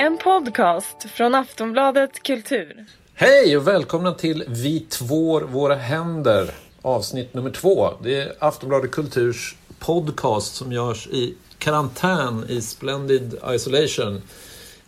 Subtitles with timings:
[0.00, 2.84] En podcast från Aftonbladet Kultur.
[3.14, 6.50] Hej och välkomna till Vi tvår våra händer
[6.82, 7.90] avsnitt nummer två.
[8.02, 14.22] Det är Aftonbladet Kulturs podcast som görs i karantän i Splendid Isolation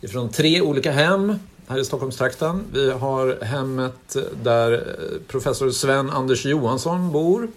[0.00, 1.34] ifrån tre olika hem
[1.68, 2.64] här i Stockholmstrakten.
[2.72, 4.96] Vi har hemmet där
[5.28, 7.48] professor Sven Anders Johansson bor.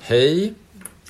[0.00, 0.54] Hej!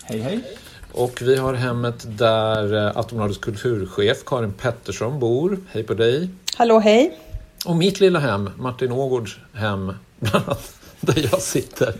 [0.02, 0.58] Hej hej!
[0.94, 5.58] Och vi har hemmet där Aftonbladets kulturchef Karin Pettersson bor.
[5.70, 6.28] Hej på dig!
[6.56, 7.18] Hallå hej!
[7.66, 11.94] Och mitt lilla hem, Martin Ågårds hem, bland annat, där jag sitter.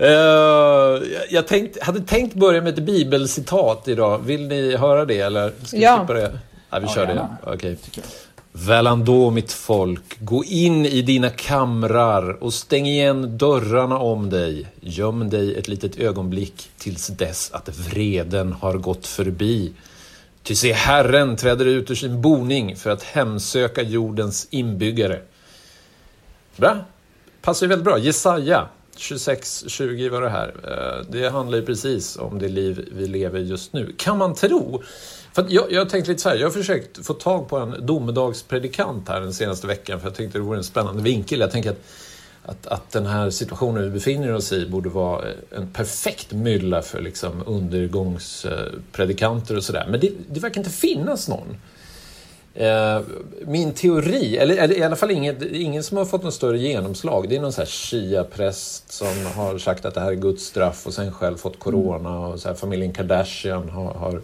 [0.00, 4.18] Uh, jag tänkt, hade tänkt börja med ett bibelcitat idag.
[4.18, 5.52] Vill ni höra det eller?
[5.64, 6.04] Ska ja.
[6.08, 6.38] Vi det?
[6.70, 7.36] Ja, vi Ja, kör gärna.
[7.44, 7.52] det.
[7.52, 7.78] Okej.
[8.58, 14.66] Väl ändå, mitt folk, gå in i dina kamrar och stäng igen dörrarna om dig.
[14.80, 19.72] Göm dig ett litet ögonblick tills dess att vreden har gått förbi.
[20.42, 25.20] Ty se, Herren träder ut ur sin boning för att hemsöka jordens inbyggare.
[26.56, 26.78] Bra.
[27.42, 27.98] Passar ju väldigt bra.
[27.98, 30.54] Jesaja 26-20 var det här.
[30.64, 33.94] Eh, det handlar ju precis om det liv vi lever just nu.
[33.98, 34.82] Kan man tro?
[35.36, 37.86] För jag, jag har tänkt lite så här, jag har försökt få tag på en
[37.86, 41.40] domedagspredikant här den senaste veckan för jag tänkte det vore en spännande vinkel.
[41.40, 41.80] Jag tänker att,
[42.42, 46.82] att, att den här situationen vi befinner oss i borde vara eh, en perfekt mylla
[46.82, 49.86] för liksom undergångspredikanter och sådär.
[49.90, 51.56] Men det, det verkar inte finnas någon.
[52.54, 53.00] Eh,
[53.46, 57.28] min teori, eller, eller i alla fall ingen, ingen som har fått något större genomslag,
[57.28, 60.86] det är någon så här shia-präst som har sagt att det här är Guds straff
[60.86, 64.20] och sen själv fått corona och så här, familjen Kardashian har, har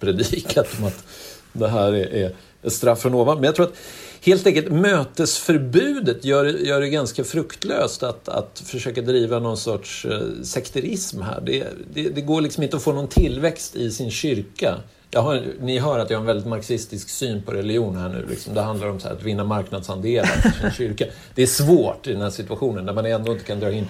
[0.00, 1.04] predikat om att
[1.52, 3.36] det här är, är ett straff från ovan.
[3.36, 3.76] Men jag tror att
[4.22, 10.20] helt enkelt mötesförbudet gör, gör det ganska fruktlöst att, att försöka driva någon sorts eh,
[10.42, 11.40] sekterism här.
[11.46, 14.74] Det, det, det går liksom inte att få någon tillväxt i sin kyrka.
[15.10, 18.26] Jag har, ni hör att jag har en väldigt marxistisk syn på religion här nu.
[18.30, 18.54] Liksom.
[18.54, 21.04] Det handlar om så här, att vinna marknadsandelar för sin kyrka.
[21.34, 23.86] Det är svårt i den här situationen där man ändå inte kan dra in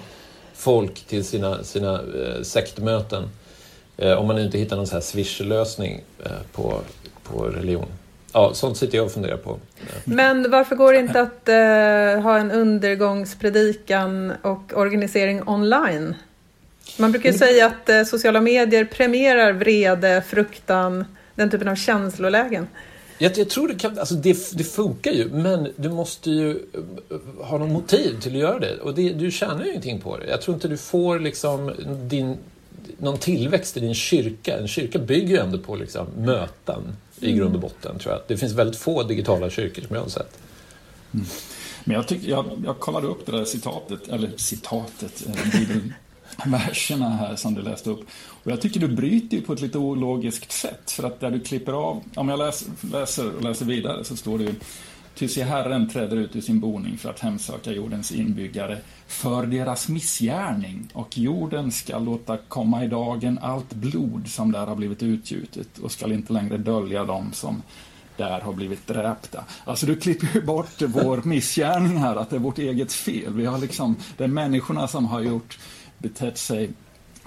[0.54, 3.28] folk till sina, sina eh, sektmöten.
[3.96, 6.80] Eh, om man inte hittar någon så här swish-lösning eh, på,
[7.22, 7.86] på religion.
[8.32, 9.58] Ja, sånt sitter jag och funderar på.
[10.04, 16.14] Men varför går det inte att eh, ha en undergångspredikan och organisering online?
[16.98, 22.66] Man brukar ju säga att eh, sociala medier premierar vrede, fruktan, den typen av känslolägen.
[23.18, 27.44] Jag, jag tror det kan, alltså det, det funkar ju, men du måste ju eh,
[27.44, 28.76] ha någon motiv till att göra det.
[28.76, 30.26] Och det, du tjänar ju ingenting på det.
[30.26, 31.72] Jag tror inte du får liksom
[32.08, 32.36] din,
[32.98, 34.58] någon tillväxt i din kyrka.
[34.58, 38.22] En kyrka bygger ju ändå på liksom möten i grund och botten, tror jag.
[38.26, 40.38] Det finns väldigt få digitala kyrkor som jag har sett.
[41.84, 47.36] Men jag, tyck, jag, jag kollade upp det där citatet, eller citatet, eh, bibelverserna här
[47.36, 48.00] som du läste upp.
[48.42, 50.90] Och jag tycker du bryter ju på ett lite ologiskt sätt.
[50.90, 54.38] För att där du klipper av, om jag läser, läser och läser vidare så står
[54.38, 54.54] det ju
[55.19, 59.88] Ty se Herren träder ut ur sin boning för att hemsöka jordens inbyggare för deras
[59.88, 65.78] missgärning och jorden ska låta komma i dagen allt blod som där har blivit utgjutet
[65.78, 67.62] och skall inte längre dölja dem som
[68.16, 69.44] där har blivit dräpta.
[69.65, 73.32] Alltså du klipper ju bort vår missgärning här, att det är vårt eget fel.
[73.32, 75.59] Vi har liksom, det är människorna som har gjort,
[75.99, 76.71] betett sig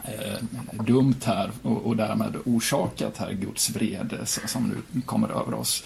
[0.04, 0.44] eh,
[0.86, 5.84] dumt här och, och därmed orsakat här Guds vrede som nu kommer över oss.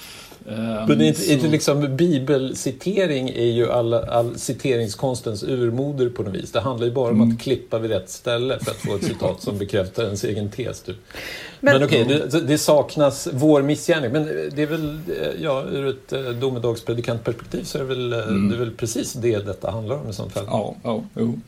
[0.50, 6.09] Eh, Men det är inte, så- inte liksom, bibelcitering är ju alla, all citeringskonstens urmoder
[6.09, 6.52] på något vis.
[6.52, 9.42] Det handlar ju bara om att klippa vid rätt ställe för att få ett citat
[9.42, 10.81] som bekräftar ens egen tes.
[10.81, 10.96] Typ.
[11.59, 14.12] Men, Men- okej, det, det saknas vår missgärning.
[14.12, 18.20] Men det är väl, eh, ja, ur ett eh, domedagspredikantperspektiv så är det väl, eh,
[18.20, 20.46] det är väl precis det detta handlar om i sånt fall.
[20.48, 21.40] Ja, ja, jo.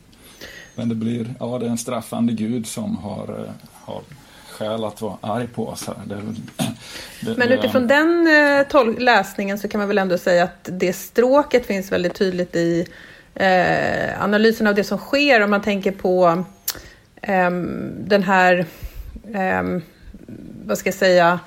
[0.74, 4.00] Men det blir, ja det är en straffande gud som har, har
[4.56, 5.96] skäl att vara arg på oss här.
[6.04, 6.14] Det
[7.20, 8.26] det, Men utifrån den
[8.74, 12.86] eh, läsningen så kan man väl ändå säga att det stråket finns väldigt tydligt i
[13.34, 16.44] eh, analysen av det som sker om man tänker på
[17.22, 18.66] ehm, den här,
[19.34, 19.82] ehm,
[20.64, 21.40] vad ska jag säga,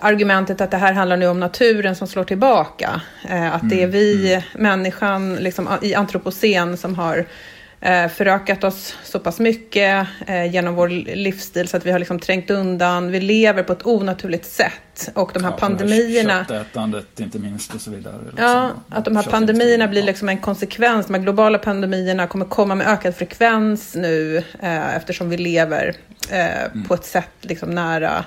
[0.00, 3.00] argumentet att det här handlar nu om naturen som slår tillbaka.
[3.28, 7.24] Eh, att det är vi, människan, liksom, i antropocen som har eh,
[8.08, 12.50] förökat oss så pass mycket eh, genom vår livsstil så att vi har liksom trängt
[12.50, 15.10] undan, vi lever på ett onaturligt sätt.
[15.14, 18.14] Och de här ja, pandemierna, Köttätandet inte minst och så vidare.
[18.26, 18.44] liksom.
[18.44, 21.06] Ja, att de här pandemierna blir liksom en konsekvens.
[21.06, 25.94] De här globala pandemierna kommer komma med ökad frekvens nu eh, eftersom vi lever
[26.30, 28.24] eh, på ett sätt liksom nära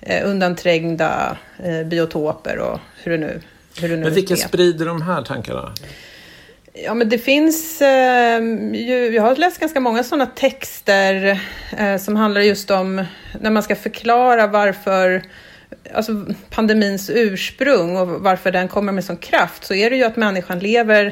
[0.00, 3.40] eh, undanträngda eh, biotoper och hur det nu,
[3.80, 4.38] hur det nu Men vilka är.
[4.38, 5.72] sprider de här tankarna?
[6.74, 8.40] Ja, men det finns eh,
[8.72, 11.40] ju, jag har läst ganska många sådana texter
[11.78, 13.04] eh, som handlar just om
[13.40, 15.22] när man ska förklara varför
[15.94, 20.16] alltså pandemins ursprung och varför den kommer med sån kraft så är det ju att
[20.16, 21.06] människan lever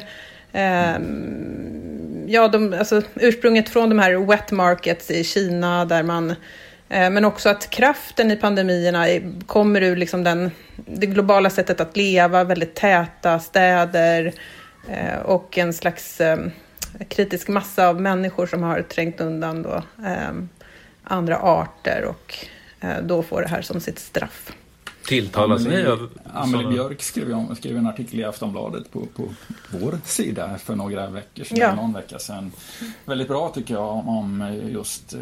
[0.53, 0.99] eh,
[2.27, 6.31] ja, de, alltså, ursprunget från de här wet markets i Kina där man
[6.89, 9.07] eh, men också att kraften i pandemierna
[9.47, 14.33] kommer ur liksom den, det globala sättet att leva, väldigt täta städer eh,
[14.91, 16.39] Eh, och en slags eh,
[17.09, 20.49] kritisk massa av människor som har trängt undan då, ehm,
[21.05, 22.35] andra arter och
[22.81, 24.53] eh, då får det här som sitt straff.
[25.11, 26.09] Tilltalas ni av...
[26.33, 29.29] Amelie Björk skrev, om, skrev en artikel i Aftonbladet på, på
[29.71, 31.75] vår sida för några veckor sedan, ja.
[31.75, 32.53] någon vecka sedan.
[33.05, 35.21] Väldigt bra tycker jag om just eh,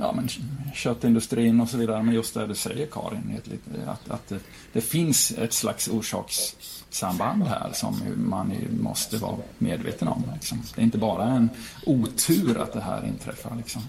[0.00, 0.28] ja, men,
[0.74, 2.02] köttindustrin och så vidare.
[2.02, 3.40] Men just det du säger Karin,
[3.86, 4.38] att, att det,
[4.72, 10.22] det finns ett slags orsakssamband här som man måste vara medveten om.
[10.34, 10.62] Liksom.
[10.74, 11.50] Det är inte bara en
[11.86, 13.56] otur att det här inträffar.
[13.56, 13.82] Liksom.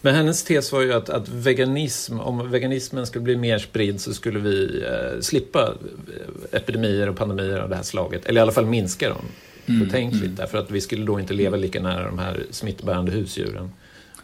[0.00, 4.14] Men hennes tes var ju att, att veganism, om veganismen skulle bli mer spridd så
[4.14, 8.26] skulle vi eh, slippa eh, epidemier och pandemier av det här slaget.
[8.26, 9.24] Eller i alla fall minska dem
[9.66, 10.22] mm, betänkligt.
[10.22, 10.34] Mm.
[10.34, 13.70] Därför att vi skulle då inte leva lika nära de här smittbärande husdjuren.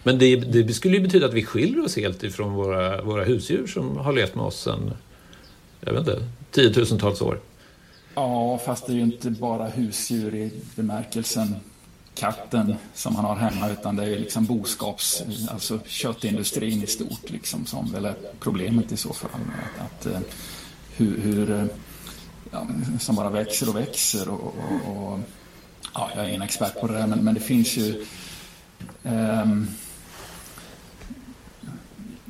[0.02, 3.66] Men det, det skulle ju betyda att vi skiljer oss helt ifrån våra, våra husdjur
[3.66, 4.90] som har levt med oss sedan,
[5.80, 7.40] jag vet inte, tiotusentals år.
[8.14, 11.54] Ja, fast det är ju inte bara husdjur i bemärkelsen
[12.16, 17.66] katten som man har hemma utan det är liksom boskaps, alltså köttindustrin i stort liksom
[17.66, 19.30] som väl är problemet i så fall.
[19.78, 20.20] Att, att eh,
[20.96, 21.64] hur, hur eh,
[22.50, 22.66] ja,
[23.00, 25.18] som bara växer och växer och, och, och,
[25.94, 28.04] ja, jag är ingen expert på det där men, men det finns ju
[29.02, 29.68] um,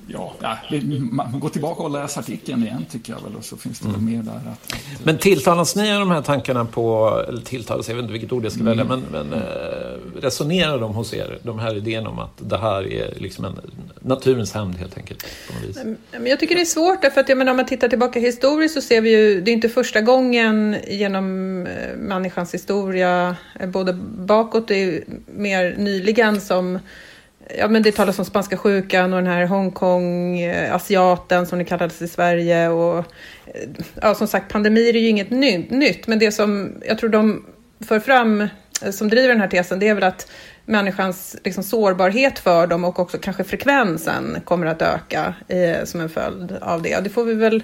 [0.07, 0.35] ja,
[1.11, 4.05] man går tillbaka och läser artikeln igen tycker jag väl och så finns det mm.
[4.05, 4.33] mer där.
[4.37, 8.13] Att, att, men tilltalas ni av de här tankarna på, eller tilltalas, jag vet inte
[8.13, 9.01] vilket ord jag ska välja, mm.
[9.01, 9.76] men, men eh,
[10.23, 13.61] resonerar de hos er, de här idéerna om att det här är liksom en
[14.01, 15.27] naturens hämnd helt enkelt?
[16.11, 18.75] Men jag tycker det är svårt därför att jag menar, om man tittar tillbaka historiskt
[18.75, 23.93] så ser vi ju, det är inte första gången genom eh, människans historia, eh, både
[24.03, 24.77] bakåt och
[25.27, 26.79] mer nyligen som
[27.59, 32.03] Ja, men det talas om spanska sjukan och den här Hongkong-asiaten eh, som det kallades
[32.03, 32.69] i Sverige.
[32.69, 33.05] Och,
[34.03, 37.47] ja, som sagt, pandemier är ju inget nytt, men det som jag tror de
[37.89, 38.49] för fram,
[38.91, 40.31] som driver den här tesen, det är väl att
[40.65, 46.09] människans liksom, sårbarhet för dem och också kanske frekvensen kommer att öka eh, som en
[46.09, 47.05] följd av det.
[47.05, 47.63] Det får vi väl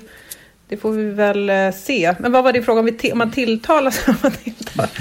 [0.68, 2.14] det får vi väl se.
[2.18, 4.06] Men vad var det frågan om, om man tilltalas?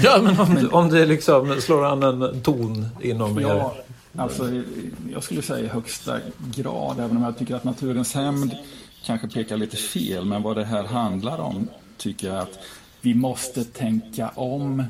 [0.02, 4.62] ja, men om, om det liksom slår an en ton inom ja, er Alltså,
[5.12, 6.18] jag skulle säga i högsta
[6.54, 8.56] grad, även om jag tycker att naturens hämnd
[9.04, 10.24] kanske pekar lite fel.
[10.24, 12.58] Men vad det här handlar om tycker jag att
[13.00, 14.84] vi måste tänka om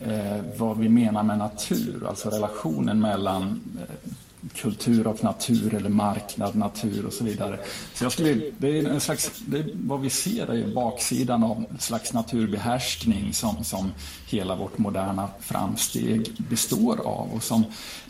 [0.00, 4.10] eh, vad vi menar med natur, alltså relationen mellan eh,
[4.54, 7.58] kultur och natur eller marknad, natur och så vidare.
[7.94, 11.78] Så jag skulle, det är en slags, det, vad vi ser är baksidan av en
[11.78, 13.92] slags naturbehärskning som, som
[14.28, 17.64] hela vårt moderna framsteg består av och som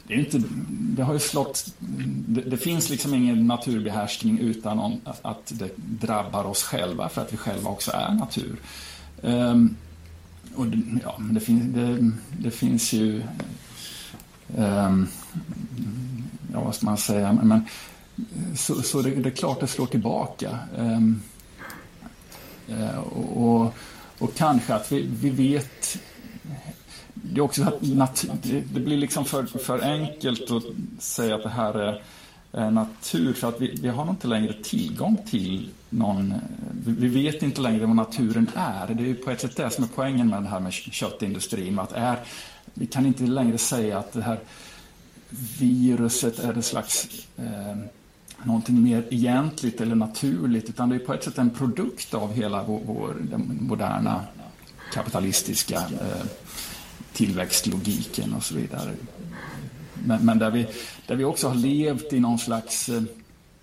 [0.07, 1.75] det, är inte, det har ju slått...
[2.27, 7.33] Det, det, finns liksom ingen naturbehärskning utan om, att det drabbar oss själva för att
[7.33, 8.57] vi själva också är natur.
[9.23, 9.77] Um,
[10.55, 10.67] och
[11.03, 12.13] ja, det, fin, det,
[12.43, 13.23] det finns ju...
[14.57, 15.09] Um,
[16.53, 17.33] ja, vad ska man säga?
[17.33, 17.65] Men,
[18.57, 20.59] så, så det, det, är klart det slår tillbaka.
[20.77, 21.23] Um,
[23.13, 23.75] och, och,
[24.19, 25.99] och, kanske att vi, vi vet
[27.15, 27.77] det är också att
[28.73, 30.63] det blir liksom för, för enkelt att
[30.99, 32.03] säga att det här är
[32.53, 36.39] Eh, natur för att vi, vi har inte längre tillgång till någon, eh,
[36.85, 38.95] vi vet inte längre vad naturen är.
[38.95, 41.79] Det är ju på ett sätt det som är poängen med det här med köttindustrin.
[41.79, 42.19] Att är,
[42.75, 44.39] vi kan inte längre säga att det här
[45.59, 47.77] viruset är ett slags eh,
[48.45, 52.63] någonting mer egentligt eller naturligt utan det är på ett sätt en produkt av hela
[52.63, 53.17] vår, vår
[53.61, 54.25] moderna
[54.93, 56.27] kapitalistiska eh,
[57.13, 58.91] tillväxtlogiken och så vidare.
[60.05, 60.67] Men, men, där, vi,
[61.11, 63.03] där vi också har levt i någon slags eh,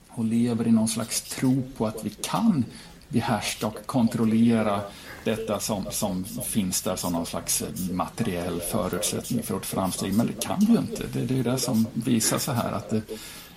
[0.10, 2.66] och lever i någon slags tro på att vi kan
[3.08, 4.82] behärska och kontrollera
[5.24, 10.14] detta som, som finns där som någon slags eh, materiell förutsättning för vårt framsteg.
[10.14, 11.04] Men det kan vi ju inte.
[11.14, 13.02] Det, det är ju det som visar sig här att det,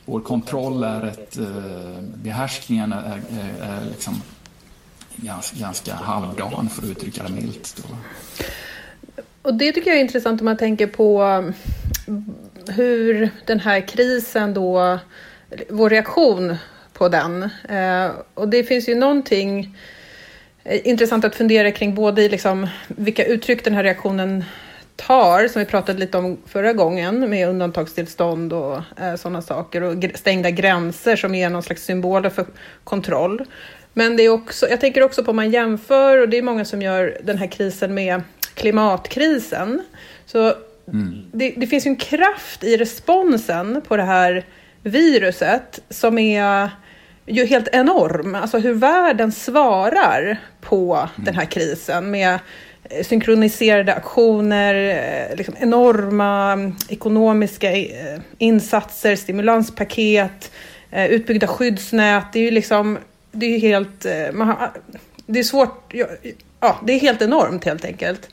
[0.04, 1.38] vår kontroll är ett...
[2.14, 4.22] Behärskningen är, är, är liksom
[5.16, 7.82] ganska, ganska halvdan för att uttrycka det milt.
[7.88, 7.96] Då.
[9.42, 11.22] Och det tycker jag är intressant om man tänker på
[12.68, 14.98] hur den här krisen då,
[15.68, 16.56] vår reaktion
[16.92, 17.42] på den.
[17.68, 19.76] Eh, och det finns ju någonting
[20.64, 24.44] eh, intressant att fundera kring både i liksom vilka uttryck den här reaktionen
[24.96, 30.04] tar, som vi pratade lite om förra gången, med undantagstillstånd och eh, sådana saker och
[30.14, 32.46] stängda gränser som är någon slags symboler för
[32.84, 33.44] kontroll.
[33.92, 36.64] Men det är också, jag tänker också på om man jämför, och det är många
[36.64, 38.22] som gör den här krisen med
[38.54, 39.82] klimatkrisen.
[40.26, 40.54] Så
[40.92, 41.24] mm.
[41.32, 44.44] det, det finns ju en kraft i responsen på det här
[44.82, 46.70] viruset som är
[47.26, 48.34] ju helt enorm.
[48.34, 51.24] Alltså hur världen svarar på mm.
[51.24, 52.38] den här krisen med
[52.84, 60.52] eh, synkroniserade aktioner, eh, liksom enorma ekonomiska eh, insatser, stimulanspaket,
[60.92, 62.24] utbyggda skyddsnät.
[62.32, 62.98] Det är ju liksom,
[63.32, 64.04] det är helt,
[64.38, 64.70] har,
[65.26, 65.94] det är svårt,
[66.60, 68.28] ja, det är helt enormt helt enkelt.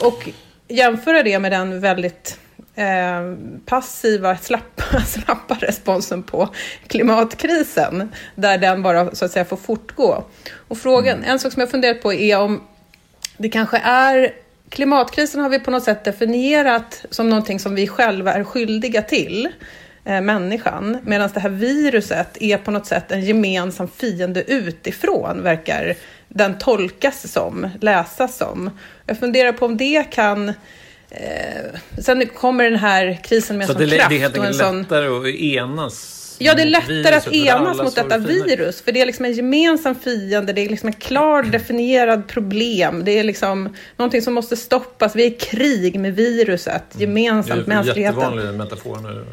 [0.00, 0.28] Och
[0.72, 2.38] jämföra det med den väldigt
[2.74, 3.34] eh,
[3.66, 6.48] passiva, slappa, slappa responsen på
[6.86, 10.24] klimatkrisen, där den bara så att säga får fortgå.
[10.68, 11.30] Och frågan, mm.
[11.30, 12.60] en sak som jag funderat på är om
[13.36, 14.32] det kanske är
[14.72, 19.48] Klimatkrisen har vi på något sätt definierat som någonting som vi själva är skyldiga till,
[20.04, 25.94] människan, medan det här viruset är på något sätt en gemensam fiende utifrån, verkar
[26.28, 28.70] den tolkas som, läsas som.
[29.06, 30.52] Jag funderar på om det kan
[31.14, 34.08] Eh, sen kommer den här krisen med så en sån kraft.
[34.10, 38.18] Det är helt enkelt lättare att enas Ja, det är lättare att enas mot detta
[38.18, 38.82] virus.
[38.82, 43.04] För det är liksom en gemensam fiende, det är liksom ett klart definierad problem.
[43.04, 45.16] Det är liksom någonting som måste stoppas.
[45.16, 47.00] Vi är i krig med viruset, mm.
[47.00, 47.76] gemensamt, mm.
[47.76, 48.20] mänskligheten.
[48.20, 49.24] Jättevanlig metafor nu.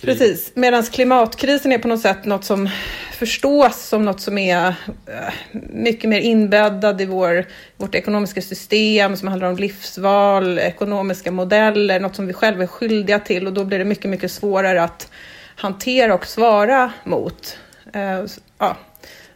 [0.00, 0.18] Krig.
[0.18, 2.68] Precis, medan klimatkrisen är på något sätt något som
[3.12, 4.66] förstås som något som är
[5.06, 5.32] eh,
[5.72, 12.16] mycket mer inbäddad i vår, vårt ekonomiska system, som handlar om livsval, ekonomiska modeller, något
[12.16, 15.10] som vi själva är skyldiga till och då blir det mycket, mycket svårare att
[15.56, 17.58] hantera och svara mot.
[17.96, 18.24] Uh,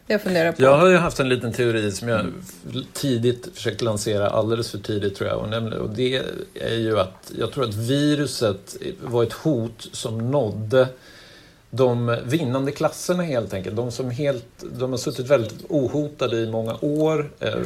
[0.07, 0.63] det jag funderar på.
[0.63, 2.25] Jag har ju haft en liten teori som jag
[2.93, 5.73] tidigt försökt lansera, alldeles för tidigt tror jag.
[5.81, 10.87] Och det är ju att jag tror att viruset var ett hot som nådde
[11.75, 13.75] de vinnande klasserna helt enkelt.
[13.75, 17.31] De som helt, de har suttit väldigt ohotade i många år.
[17.39, 17.57] Eh,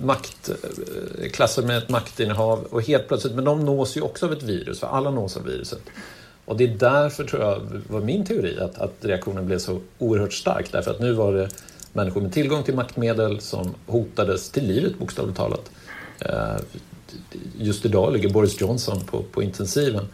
[0.00, 4.32] makt, eh, klasser med ett maktinnehav och helt plötsligt, men de nås ju också av
[4.32, 5.80] ett virus, för alla nås av viruset.
[6.50, 10.32] Och det är därför, tror jag, var min teori, att, att reaktionen blev så oerhört
[10.32, 10.72] stark.
[10.72, 11.48] Därför att nu var det
[11.92, 15.70] människor med tillgång till maktmedel som hotades till livet, bokstavligt talat.
[16.18, 16.56] Eh,
[17.58, 20.04] just idag ligger Boris Johnson på, på intensiven.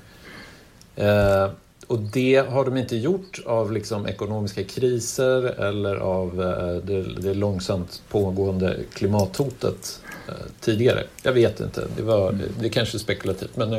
[0.96, 1.50] Eh,
[1.86, 7.34] och det har de inte gjort av liksom ekonomiska kriser eller av eh, det, det
[7.34, 10.00] långsamt pågående klimathotet
[10.60, 11.04] tidigare.
[11.22, 13.70] Jag vet inte, det, var, det kanske är spekulativt men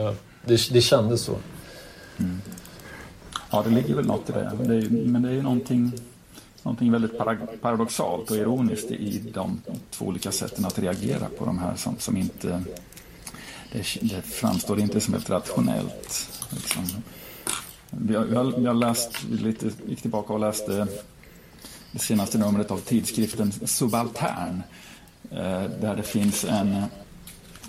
[0.46, 1.36] det, det kändes så.
[2.20, 2.42] Mm.
[3.50, 4.52] Ja, det ligger väl något i det.
[4.64, 5.92] det är, men det är ju någonting,
[6.64, 7.18] någonting väldigt
[7.62, 9.62] paradoxalt och ironiskt i de
[9.92, 12.64] två olika sätten att reagera på de här som, som inte...
[13.72, 16.30] Det, det framstår inte som helt rationellt.
[16.50, 16.84] Liksom.
[18.10, 20.88] Jag, jag, jag läst lite, gick tillbaka och läste
[21.92, 24.64] det senaste numret av tidskriften Subaltern.
[25.32, 26.84] Eh, där det finns en,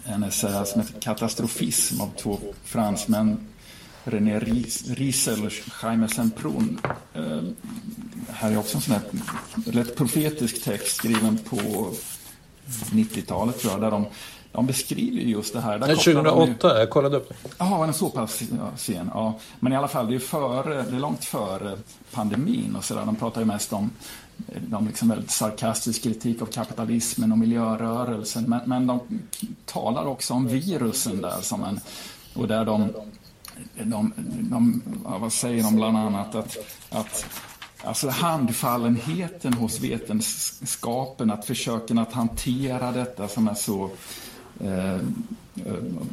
[0.04, 3.46] en essä som heter Katastrofism av två fransmän
[4.10, 6.80] René Riesel och Jaime Semprun.
[7.14, 7.40] Eh,
[8.28, 9.02] här är också en sån här
[9.66, 11.56] rätt profetisk text skriven på
[12.90, 14.06] 90-talet tror jag, där de,
[14.52, 15.78] de beskriver just det här.
[15.78, 17.34] Där 2008, de, jag kollade upp det.
[17.58, 18.42] Ja, den är så pass
[18.76, 19.10] sen.
[19.14, 19.38] Ja.
[19.60, 21.78] Men i alla fall, det är, före, det är långt före
[22.12, 23.06] pandemin och sådär.
[23.06, 23.90] De pratar ju mest om
[24.46, 28.44] de liksom väldigt sarkastisk kritik av kapitalismen och miljörörelsen.
[28.44, 29.00] Men, men de
[29.66, 31.80] talar också om virusen där som en,
[32.34, 32.90] och där de
[33.74, 34.12] de,
[34.50, 36.34] de, vad säger de bland annat?
[36.34, 36.56] Att,
[36.90, 37.26] att
[37.84, 43.90] Alltså handfallenheten hos vetenskapen, att försöken att hantera detta som är så...
[44.60, 45.00] Eh, eh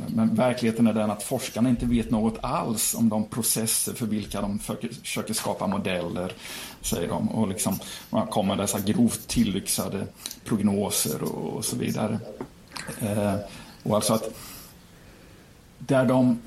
[0.08, 4.42] men verkligheten är den att forskarna inte vet något alls om de processer för vilka
[4.42, 6.34] de försöker skapa modeller,
[6.82, 7.30] säger de.
[7.30, 10.08] Och liksom, man kommer dessa grovt tillyxade
[10.46, 12.20] prognoser och, och så vidare.
[13.00, 13.36] Eh,
[13.84, 14.30] och alltså att
[15.80, 16.40] där de,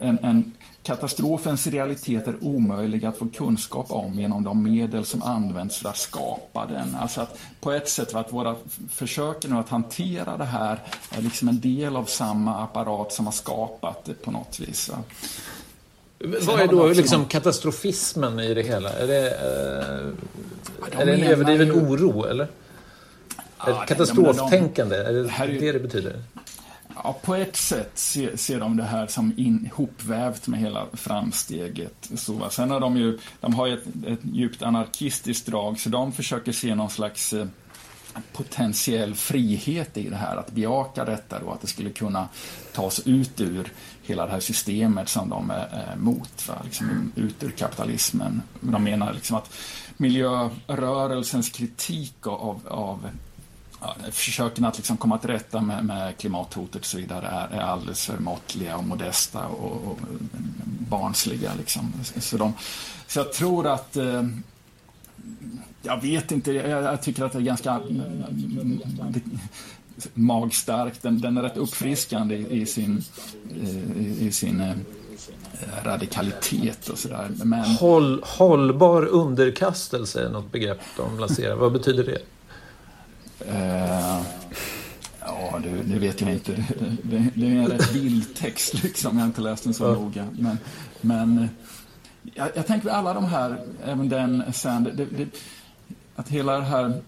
[0.00, 0.52] en, en
[0.84, 5.96] katastrofens realiteter är omöjliga att få kunskap om genom de medel som används för att
[5.96, 6.96] skapa den.
[7.00, 8.56] Alltså att på ett sätt att våra
[8.90, 10.78] försök nu att hantera det här
[11.10, 14.90] är liksom en del av samma apparat som har skapat det på något vis.
[16.18, 18.90] Vad är då liksom katastrofismen i det hela?
[18.90, 21.72] Är det, eh, är det en överdriven ju...
[21.72, 22.48] oro, eller?
[23.66, 26.22] Ja, katastroftänkande, är det det det betyder?
[27.04, 32.10] Ja, på ett sätt ser, ser de det här som ihopvävt med hela framsteget.
[32.14, 36.52] Så, sen har de ju, de har ett, ett djupt anarkistiskt drag, så de försöker
[36.52, 37.46] se någon slags eh,
[38.32, 42.28] potentiell frihet i det här, att bejaka detta då, att det skulle kunna
[42.72, 46.54] tas ut ur hela det här systemet som de är emot, va?
[46.64, 48.42] Liksom, ut ur kapitalismen.
[48.60, 49.54] De menar liksom att
[49.96, 53.08] miljörörelsens kritik av, av
[54.10, 58.06] försöken att liksom komma till rätta med, med klimathotet och så vidare är, är alldeles
[58.06, 59.98] för måttliga och modesta och, och
[60.88, 61.52] barnsliga.
[61.58, 61.92] Liksom.
[62.20, 62.52] Så, de,
[63.06, 64.22] så jag tror att eh,
[65.82, 68.00] jag vet inte, jag, jag, tycker att det är ganska mm,
[68.40, 68.80] mm,
[70.14, 71.02] magstarkt.
[71.02, 73.04] Den, den är rätt uppfriskande i, i sin,
[73.62, 74.76] eh, i, i sin eh,
[75.84, 77.30] radikalitet och sådär.
[77.44, 77.64] Men...
[77.64, 81.56] Håll, hållbar underkastelse är något begrepp de lanserar.
[81.56, 82.18] Vad betyder det?
[83.48, 84.22] Uh,
[85.20, 86.52] ja, det, det, vet jag inte.
[87.02, 89.16] Det, det, är en rätt vild text, liksom.
[89.16, 89.92] Jag har inte läst den så ja.
[89.92, 90.28] noga.
[90.38, 90.58] Men,
[91.00, 91.48] men
[92.34, 95.08] jag, jag tänker alla de här, även den sen,
[96.16, 97.02] att hela det här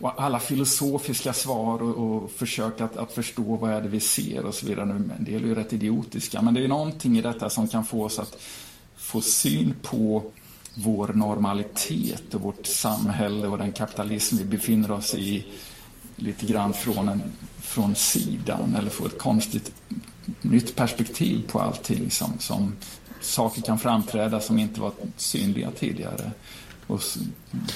[0.00, 4.44] och alla filosofiska svar och, och försök att, att, förstå vad är det vi ser
[4.44, 4.90] och så vidare.
[4.90, 8.04] En del är ju rätt idiotiska, men det är någonting i detta som kan få
[8.04, 8.36] oss att
[8.96, 10.22] få syn på
[10.84, 15.46] vår normalitet och vårt samhälle och den kapitalism vi befinner oss i
[16.16, 17.22] lite grann från, en,
[17.60, 19.72] från sidan eller få ett konstigt
[20.40, 22.72] nytt perspektiv på allting som, som
[23.20, 26.30] saker kan framträda som inte var synliga tidigare.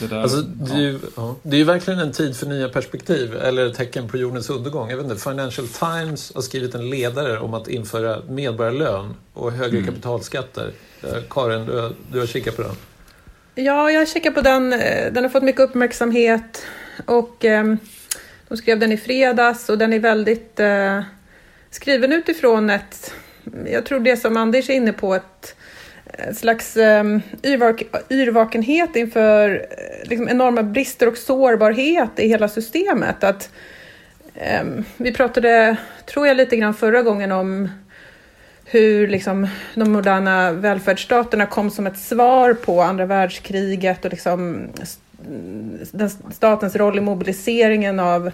[0.01, 1.37] Det, där, alltså, det, är ju, ja.
[1.43, 4.91] det är ju verkligen en tid för nya perspektiv eller tecken på jordens undergång.
[4.91, 9.79] Jag vet inte, Financial Times har skrivit en ledare om att införa medborgarlön och högre
[9.79, 9.87] mm.
[9.87, 10.73] kapitalskatter.
[11.03, 12.77] Eh, Karin, du, du har kikat på den?
[13.55, 14.73] Ja, jag har kikat på den.
[14.73, 16.67] Eh, den har fått mycket uppmärksamhet
[17.07, 17.75] och eh,
[18.49, 21.03] de skrev den i fredags och den är väldigt eh,
[21.71, 23.15] skriven utifrån ett,
[23.67, 25.57] jag tror det som Anders är inne på, ett
[26.05, 27.05] eh, slags eh,
[27.43, 33.25] yrvak yrvakenhet inför eh, liksom enorma brister och sårbarhet i hela systemet.
[33.25, 33.51] Att,
[34.35, 37.69] ehm, vi pratade, tror jag, lite grann förra gången om
[38.73, 44.69] hur liksom, de moderna välfärdsstaterna kom som ett svar på andra världskriget och liksom,
[45.93, 48.27] den, statens roll i mobiliseringen av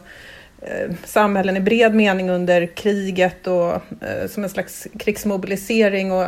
[0.62, 6.26] eh, samhällen i bred mening under kriget och eh, som en slags krigsmobilisering och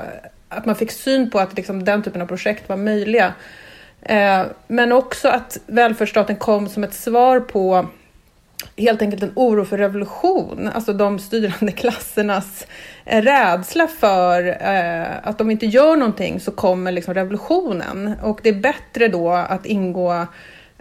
[0.48, 3.34] att man fick syn på att liksom, den typen av projekt var möjliga.
[4.02, 7.88] Eh, men också att välfärdsstaten kom som ett svar på
[8.76, 12.66] helt enkelt en oro för revolution, alltså de styrande klassernas
[13.04, 18.14] eh, rädsla för eh, att de inte gör någonting så kommer liksom revolutionen.
[18.22, 20.26] Och det är bättre då att ingå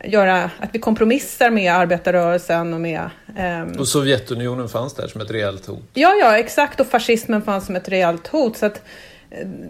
[0.03, 3.09] göra, att vi kompromissar med arbetarrörelsen och med...
[3.37, 5.83] Eh, och Sovjetunionen fanns där som ett reellt hot?
[5.93, 6.79] Ja, ja, exakt.
[6.79, 8.57] Och fascismen fanns som ett reellt hot.
[8.57, 8.81] Så att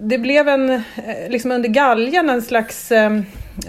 [0.01, 0.81] det blev en, eh,
[1.29, 3.11] liksom under galgen en slags eh,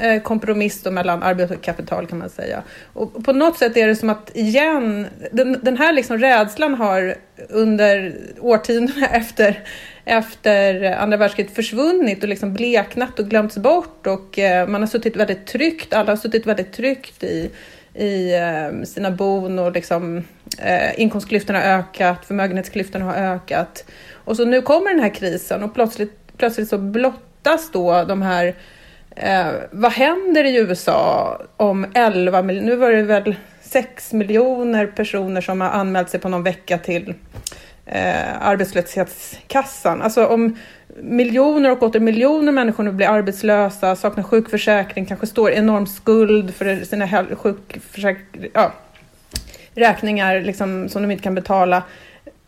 [0.01, 2.63] eh kompromiss mellan arbete och kapital kan man säga.
[2.93, 7.15] Och på något sätt är det som att igen, den, den här liksom rädslan har
[7.49, 9.61] under årtiondena efter,
[10.05, 15.17] efter andra världskriget försvunnit och liksom bleknat och glömts bort och eh, man har suttit
[15.17, 17.51] väldigt tryggt, alla har suttit väldigt tryggt i
[17.95, 18.33] i
[18.87, 20.25] sina bon och liksom,
[20.59, 23.85] eh, inkomstklyftorna har ökat, förmögenhetsklyftorna har ökat.
[24.31, 28.55] Och så nu kommer den här krisen och plötsligt, plötsligt så blottas då de här
[29.17, 35.41] eh, vad händer i USA om 11 miljoner, nu var det väl 6 miljoner personer
[35.41, 37.15] som har anmält sig på någon vecka till
[37.87, 40.03] eh, arbetslöshetskassan.
[40.03, 40.57] Alltså om
[41.03, 46.85] miljoner och åter miljoner människor nu blir arbetslösa, saknar sjukförsäkring, kanske står enorm skuld för
[46.85, 48.73] sina sjukförsäkring, ja,
[49.75, 51.83] räkningar liksom, som de inte kan betala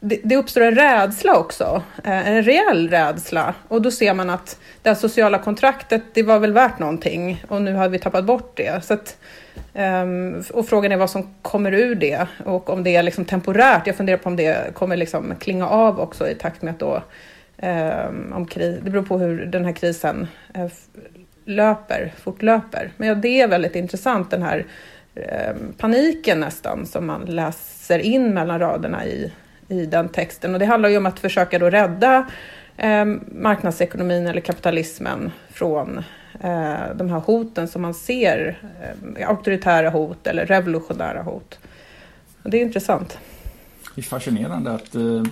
[0.05, 3.55] det, det uppstår en rädsla också, eh, en reell rädsla.
[3.69, 7.63] Och då ser man att det här sociala kontraktet, det var väl värt någonting och
[7.63, 8.85] nu har vi tappat bort det.
[8.85, 9.17] Så att,
[9.75, 13.87] ehm, och frågan är vad som kommer ur det och om det är liksom temporärt.
[13.87, 17.03] Jag funderar på om det kommer liksom klinga av också i takt med att då,
[17.59, 20.67] ehm, om kris, det beror på hur den här krisen eh,
[21.45, 22.93] löper, fortlöper.
[22.97, 24.67] Men ja, det är väldigt intressant den här
[25.15, 29.33] ehm, paniken nästan som man läser in mellan raderna i
[29.73, 30.53] i den texten.
[30.55, 32.27] Och det handlar ju om att försöka då rädda
[32.77, 35.99] eh, marknadsekonomin eller kapitalismen från
[36.41, 38.59] eh, de här hoten som man ser,
[39.17, 41.59] eh, auktoritära hot eller revolutionära hot.
[42.43, 43.19] Och det är intressant.
[43.95, 45.25] Det är fascinerande att eh, uh,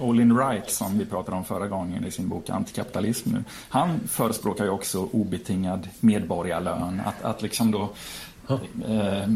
[0.00, 4.64] Olin Wright, som vi pratade om förra gången i sin bok Antikapitalism, nu, han förespråkar
[4.64, 7.02] ju också obetingad medborgarlön.
[7.04, 7.88] Att, att liksom då
[8.48, 9.28] Eh,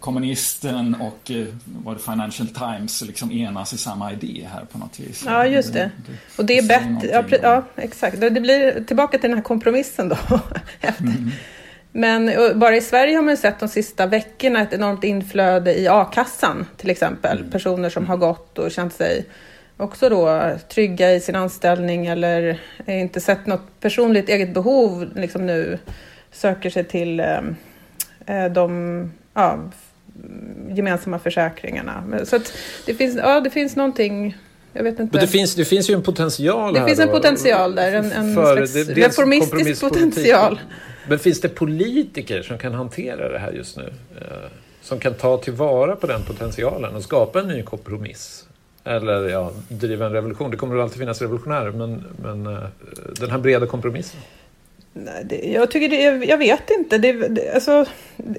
[0.00, 5.22] kommunisten och eh, vad Financial Times liksom enas i samma idé här på något vis.
[5.26, 5.90] Ja, just det.
[6.38, 8.20] Och det är bättre, ja, ja, exakt.
[8.20, 10.16] Det blir tillbaka till den här kompromissen då.
[11.00, 11.30] mm.
[11.92, 16.66] Men bara i Sverige har man sett de sista veckorna ett enormt inflöde i a-kassan
[16.76, 17.38] till exempel.
[17.38, 17.50] Mm.
[17.50, 19.24] Personer som har gått och känt sig
[19.76, 25.78] också då trygga i sin anställning eller inte sett något personligt eget behov liksom nu
[26.32, 27.40] söker sig till eh,
[28.52, 29.58] de ja,
[30.68, 32.04] gemensamma försäkringarna.
[32.24, 32.38] Så
[32.86, 34.36] det, finns, ja, det finns någonting
[34.74, 35.16] jag vet inte.
[35.16, 36.86] Men det finns, det finns ju en potential det här.
[36.86, 40.60] Det finns en potential där, en, en slags det, reformistisk potential.
[41.08, 43.92] Men finns det politiker som kan hantera det här just nu?
[44.20, 44.26] Eh,
[44.82, 48.44] som kan ta tillvara på den potentialen och skapa en ny kompromiss?
[48.84, 50.50] Eller ja, driva en revolution.
[50.50, 52.62] Det kommer alltid finnas revolutionärer, men, men eh,
[53.20, 54.20] den här breda kompromissen?
[54.96, 56.98] Nej, det, jag tycker det, jag vet inte.
[56.98, 57.86] Det, det, alltså,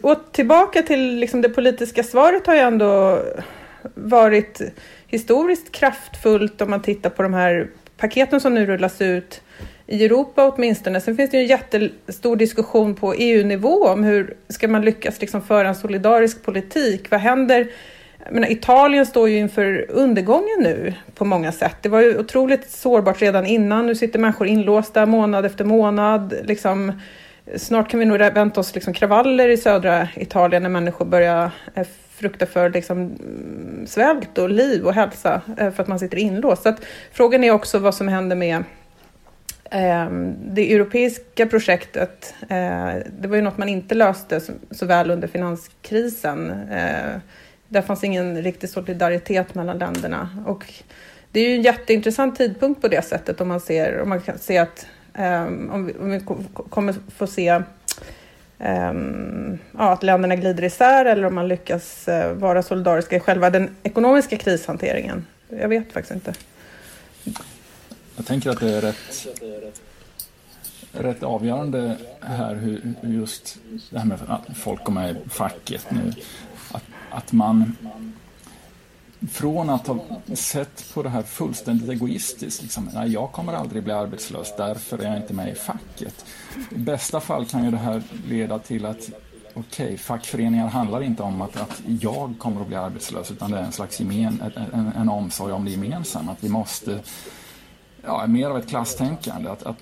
[0.01, 3.21] och tillbaka till liksom det politiska svaret har ju ändå
[3.93, 4.61] varit
[5.07, 9.41] historiskt kraftfullt om man tittar på de här paketen som nu rullas ut
[9.87, 11.01] i Europa åtminstone.
[11.01, 15.41] Sen finns det ju en jättestor diskussion på EU-nivå om hur ska man lyckas liksom
[15.41, 17.11] föra en solidarisk politik?
[17.11, 17.67] Vad händer?
[18.31, 21.75] Menar, Italien står ju inför undergången nu på många sätt.
[21.81, 23.85] Det var ju otroligt sårbart redan innan.
[23.87, 26.33] Nu sitter människor inlåsta månad efter månad.
[26.43, 26.99] Liksom,
[27.55, 31.87] snart kan vi nog vänta oss liksom kravaller i södra Italien när människor börjar eh,
[32.09, 33.15] frukta för liksom,
[33.87, 36.63] svält och liv och hälsa eh, för att man sitter inlåst.
[36.63, 38.63] Så att, frågan är också vad som händer med
[39.71, 40.09] eh,
[40.45, 42.33] det europeiska projektet.
[43.19, 46.53] Det var ju något man inte löste så väl under finanskrisen.
[47.75, 50.29] Där fanns ingen riktig solidaritet mellan länderna.
[50.45, 50.73] Och
[51.31, 54.39] det är ju en jätteintressant tidpunkt på det sättet om man ser, om man kan
[54.39, 54.85] se att
[55.17, 56.21] um, om, vi, om vi
[56.69, 57.61] kommer få se
[58.59, 63.49] um, ja, att länderna glider isär eller om man lyckas uh, vara solidariska i själva
[63.49, 65.25] den ekonomiska krishanteringen.
[65.49, 66.33] Jag vet faktiskt inte.
[68.15, 69.27] Jag tänker att det är rätt,
[70.91, 73.57] rätt avgörande här hur, just
[73.89, 76.13] det här med att folk går med i facket nu
[77.15, 77.77] att man
[79.31, 79.99] från att ha
[80.33, 85.03] sett på det här fullständigt egoistiskt, liksom, nej, jag kommer aldrig bli arbetslös, därför är
[85.03, 86.25] jag inte med i facket.
[86.71, 89.09] I bästa fall kan ju det här leda till att
[89.53, 93.57] okej, okay, fackföreningar handlar inte om att, att jag kommer att bli arbetslös, utan det
[93.57, 96.99] är en slags gemen, en, en omsorg om det gemensamma, att vi måste
[98.05, 99.49] ja, mer av ett klasstänkande.
[99.49, 99.77] Att, att,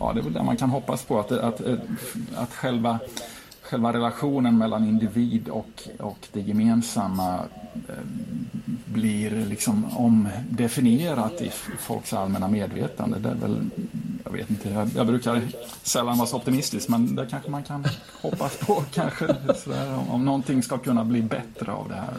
[0.00, 1.60] ja, det är väl det man kan hoppas på, att, att,
[2.36, 2.98] att själva
[3.70, 7.34] själva relationen mellan individ och, och det gemensamma
[7.88, 7.94] eh,
[8.84, 13.18] blir liksom omdefinierat i folks allmänna medvetande.
[13.18, 13.70] Det är väl,
[14.24, 15.42] jag vet inte, jag, jag brukar
[15.82, 17.84] sällan vara så optimistisk men det kanske man kan
[18.22, 19.26] hoppas på kanske
[19.64, 22.16] sådär, om, om någonting ska kunna bli bättre av det här.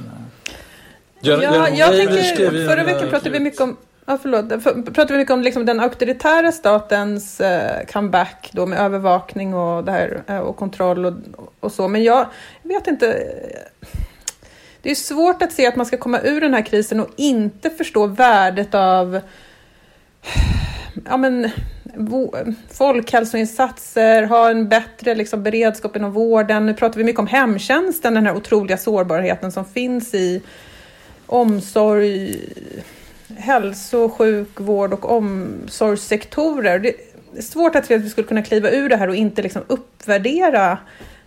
[1.21, 3.77] Ja, jag tänker, förra veckan pratade vi mycket om
[4.09, 4.49] Ja, förlåt.
[4.93, 9.91] Pratar vi mycket om liksom den auktoritära statens eh, comeback då med övervakning och, det
[9.91, 11.13] här, eh, och kontroll och,
[11.59, 11.87] och så.
[11.87, 12.27] Men jag,
[12.61, 13.07] jag vet inte.
[13.13, 13.87] Eh,
[14.81, 17.69] det är svårt att se att man ska komma ur den här krisen och inte
[17.69, 19.19] förstå värdet av
[21.05, 21.51] ja, men,
[22.71, 26.65] folkhälsoinsatser, ha en bättre liksom, beredskap inom vården.
[26.65, 30.41] Nu pratar vi mycket om hemtjänsten, den här otroliga sårbarheten som finns i
[31.25, 32.35] omsorg,
[33.37, 36.79] hälso-, sjukvård och omsorgssektorer.
[36.79, 36.93] Det
[37.37, 40.77] är svårt att vi skulle kunna kliva ur det här och inte liksom uppvärdera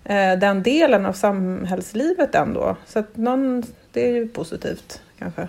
[0.04, 2.76] eh, den delen av samhällslivet ändå.
[2.86, 5.48] Så att någon, det är ju positivt kanske.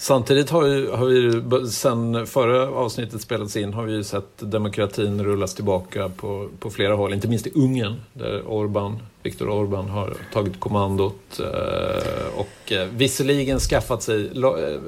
[0.00, 5.24] Samtidigt har vi, har vi sen förra avsnittet spelats in har vi ju sett demokratin
[5.24, 10.14] rullas tillbaka på, på flera håll, inte minst i Ungern där Orban, Viktor Orban har
[10.32, 14.80] tagit kommandot eh, och eh, visserligen skaffat sig eh,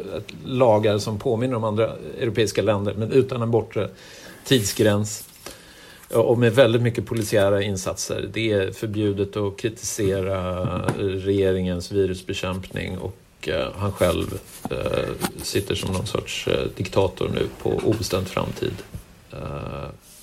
[0.44, 3.88] lagar som påminner om andra europeiska länder men utan en bortre
[4.44, 5.28] tidsgräns
[6.10, 8.28] och med väldigt mycket polisiära insatser.
[8.32, 14.38] Det är förbjudet att kritisera regeringens virusbekämpning och och eh, han själv
[14.70, 15.08] eh,
[15.42, 18.74] sitter som någon sorts eh, diktator nu på obestämd framtid.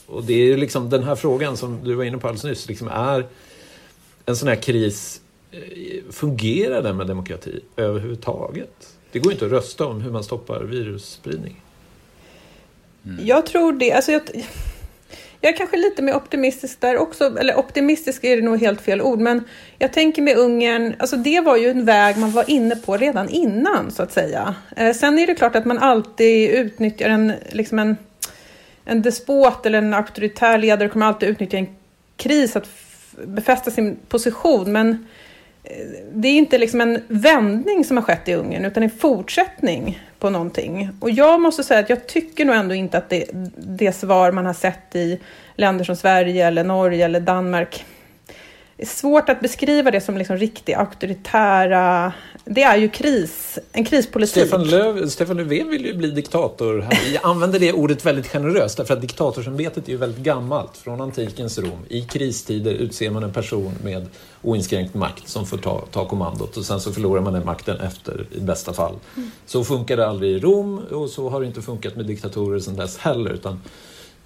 [0.06, 2.68] och det är ju liksom den här frågan som du var inne på alldeles nyss,
[2.68, 3.26] liksom är
[4.26, 5.22] en sån här kris,
[6.10, 8.96] fungerar den med demokrati överhuvudtaget?
[9.12, 11.62] Det går inte att rösta om hur man stoppar virusspridning.
[13.06, 13.26] Mm.
[13.28, 13.92] Jag tror det.
[13.92, 14.22] Alltså jag,
[15.42, 19.02] jag är kanske lite mer optimistisk där också, eller optimistisk är det nog helt fel
[19.02, 19.44] ord, men
[19.78, 23.30] jag tänker med Ungern, alltså det var ju en väg man var inne på redan
[23.30, 24.56] innan så att säga.
[24.76, 27.98] Eh, sen är det klart att man alltid utnyttjar en, liksom en,
[28.86, 31.76] en despot eller en auktoritär ledare kommer alltid utnyttja en
[32.18, 32.70] kris att
[33.26, 35.08] befästa sin position, men
[35.64, 40.00] eh, det är inte liksom en vändning som har skett i Ungern utan en fortsättning
[40.20, 40.90] på någonting.
[41.00, 44.46] Och jag måste säga att jag tycker nog ändå inte att det, det svar man
[44.46, 45.20] har sett i
[45.56, 47.86] länder som Sverige eller Norge eller Danmark
[48.80, 52.14] det är svårt att beskriva det som liksom riktigt auktoritära...
[52.46, 54.32] Det är ju kris, en krispolitik.
[54.32, 56.88] Stefan, Löf, Stefan Löfven vill ju bli diktator.
[57.14, 60.78] Jag använder det ordet väldigt generöst därför att diktatorsämbetet är ju väldigt gammalt.
[60.78, 61.86] Från antikens Rom.
[61.90, 64.08] I kristider utser man en person med
[64.42, 68.28] oinskränkt makt som får ta, ta kommandot och sen så förlorar man den makten efter
[68.32, 68.96] i bästa fall.
[69.18, 69.32] Mm.
[69.46, 72.76] Så funkar det aldrig i Rom och så har det inte funkat med diktatorer sedan
[72.76, 73.32] dess heller.
[73.32, 73.62] Utan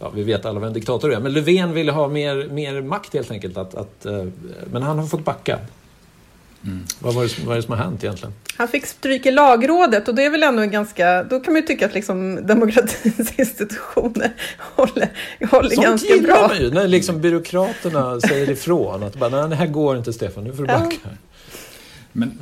[0.04, 1.20] ja, vi vet alla vad en diktator är.
[1.20, 3.58] Men Löfven ville ha mer, mer makt helt enkelt.
[3.58, 4.28] Att, att, uh,
[4.72, 5.60] men han har fått backa.
[6.66, 6.86] Mm.
[7.00, 8.34] Vad, var det, vad är det som har hänt egentligen?
[8.58, 11.62] Han fick stryk i lagrådet och det är väl ändå en ganska, då kan man
[11.62, 14.34] ju tycka att liksom demokratins institutioner
[14.76, 15.10] håller,
[15.52, 16.36] håller Sånt ganska bra.
[16.36, 20.14] Sånt man ju, när liksom byråkraterna säger ifrån att bara, nej det här går inte
[20.14, 20.98] Stefan, nu får du backa.
[21.04, 21.10] Ja.
[22.14, 22.40] Men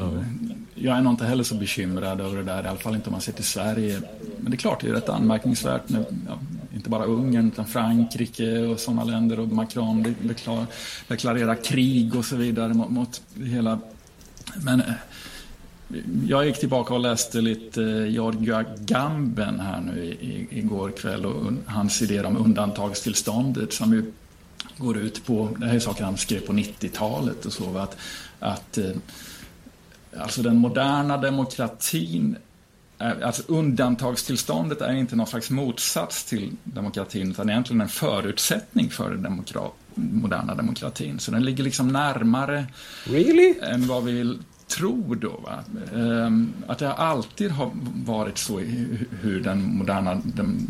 [0.75, 3.12] jag är nog inte heller så bekymrad över det där, i alla fall inte om
[3.12, 4.01] man ser till Sverige.
[4.38, 6.39] Men det är klart, det är rätt anmärkningsvärt när ja,
[6.73, 10.65] inte bara Ungern utan Frankrike och sådana länder och Macron deklar,
[11.07, 13.79] deklarerar krig och så vidare mot, mot hela...
[14.55, 14.93] Men eh,
[16.27, 21.51] jag gick tillbaka och läste lite eh, Georg Gamben här nu i, igår kväll och
[21.65, 24.12] hans idéer om undantagstillståndet som ju
[24.77, 27.97] går ut på, det här är saker han skrev på 90-talet och så, att,
[28.39, 28.91] att eh,
[30.17, 32.38] Alltså den moderna demokratin,
[32.97, 39.24] alltså undantagstillståndet är inte någon slags motsats till demokratin utan egentligen en förutsättning för den
[39.24, 41.19] demokrat, moderna demokratin.
[41.19, 42.65] Så den ligger liksom närmare
[43.04, 43.56] really?
[43.62, 45.30] än vad vi vill tro då.
[45.30, 45.63] Va?
[45.95, 47.71] Ehm, att det alltid har
[48.06, 48.60] varit så
[49.21, 50.21] hur den moderna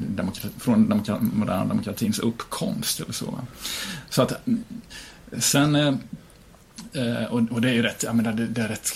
[0.08, 3.26] demokrati, från den moderna demokratins uppkomst eller så.
[3.26, 3.42] Va?
[4.10, 4.48] Så att
[5.38, 5.94] sen Eh,
[6.94, 8.90] Eh, och, det är ju rätt, jag menar, det, är rätt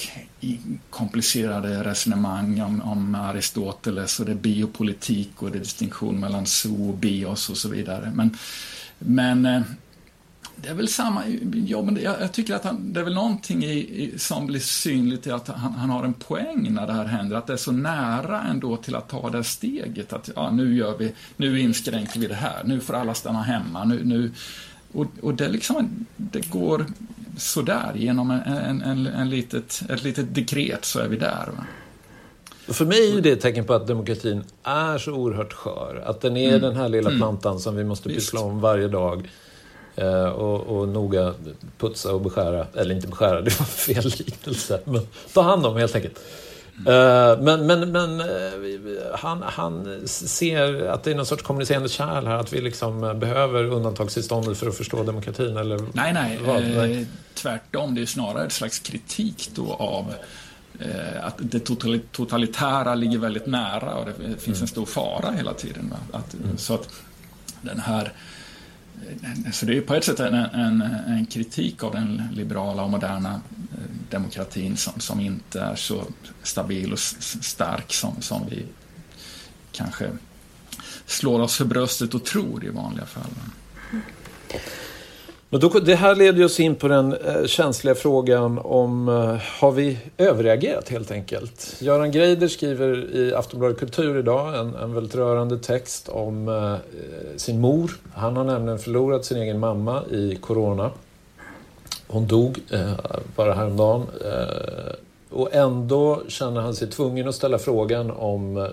[0.89, 6.89] komplicerade resonemang om, om, Aristoteles och det är biopolitik och det är distinktion mellan zoo
[6.89, 8.11] och bios och så vidare.
[8.15, 8.37] Men,
[8.99, 9.61] men eh,
[10.55, 11.23] det är väl samma,
[11.67, 14.59] ja, men jag, jag tycker att han, det är väl någonting i, i, som blir
[14.59, 17.57] synligt i att han, han, har en poäng när det här händer, att det är
[17.57, 22.19] så nära ändå till att ta det steget att ja, nu gör vi, nu inskränker
[22.19, 24.31] vi det här, nu får alla stanna hemma, nu, nu
[24.93, 26.85] och, och det, liksom, det går
[27.37, 31.49] sådär genom en, en, en, en litet, ett litet dekret så är vi där.
[31.57, 31.65] Va?
[32.67, 36.03] För mig är det ett tecken på att demokratin är så oerhört skör.
[36.05, 36.61] Att den är mm.
[36.61, 37.19] den här lilla mm.
[37.19, 39.29] plantan som vi måste pyssla om varje dag.
[39.95, 41.33] Eh, och, och noga
[41.77, 42.67] putsa och beskära.
[42.73, 44.79] Eller inte beskära, det var fel liknelse.
[44.85, 45.01] Men
[45.33, 46.19] ta hand om helt enkelt.
[46.79, 52.27] Uh, men men, men uh, han, han ser att det är någon sorts kommunicerande kärl
[52.27, 55.79] här, att vi liksom behöver undantagstillståndet för att förstå demokratin, eller?
[55.93, 56.39] Nej, nej.
[56.45, 57.01] nej.
[57.01, 57.95] Eh, tvärtom.
[57.95, 60.13] Det är snarare ett slags kritik då av
[60.79, 61.59] eh, att det
[62.11, 65.93] totalitära ligger väldigt nära och det finns en stor fara hela tiden.
[66.11, 66.57] Att, mm.
[66.57, 66.89] Så att
[67.61, 68.11] den här
[69.51, 73.33] så det är på ett sätt en, en, en, kritik av den liberala och moderna
[73.33, 76.03] eh, demokratin som, som inte är så
[76.43, 78.65] stabil och stark som, som vi
[79.71, 80.09] kanske
[81.05, 83.31] slår oss för bröstet och tror i vanliga fall.
[85.49, 89.71] Men då, det här leder oss in på den eh, känsliga frågan om eh, har
[89.71, 91.75] vi överreagerat helt enkelt?
[91.79, 96.75] Göran Greider skriver i Aftonbladet Kultur idag en, en väldigt rörande text om eh,
[97.37, 97.91] sin mor.
[98.13, 100.91] Han har nämligen förlorat sin egen mamma i corona.
[102.07, 102.93] Hon dog eh,
[103.35, 104.07] bara häromdagen.
[104.25, 104.95] Eh,
[105.29, 108.67] och ändå känner han sig tvungen att ställa frågan om eh,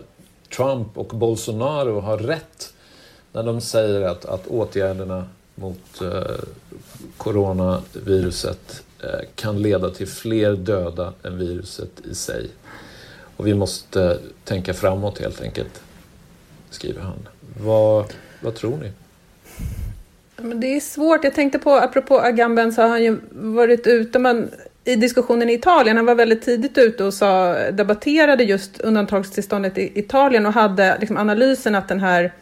[0.57, 2.73] Trump och Bolsonaro har rätt
[3.33, 6.45] när de säger att, att åtgärderna mot eh,
[7.17, 12.49] coronaviruset eh, kan leda till fler döda än viruset i sig.
[13.37, 15.83] Och vi måste tänka framåt helt enkelt,
[16.71, 17.29] skriver han.
[17.61, 18.93] Vad, vad tror ni?
[20.37, 21.25] Men det är svårt.
[21.25, 24.51] Jag tänkte på, apropå Agamben, så har han ju varit ute, men
[24.85, 29.93] i diskussionen i Italien, han var väldigt tidigt ute och sa, debatterade just undantagstillståndet i
[29.95, 32.33] Italien och hade liksom analysen att den här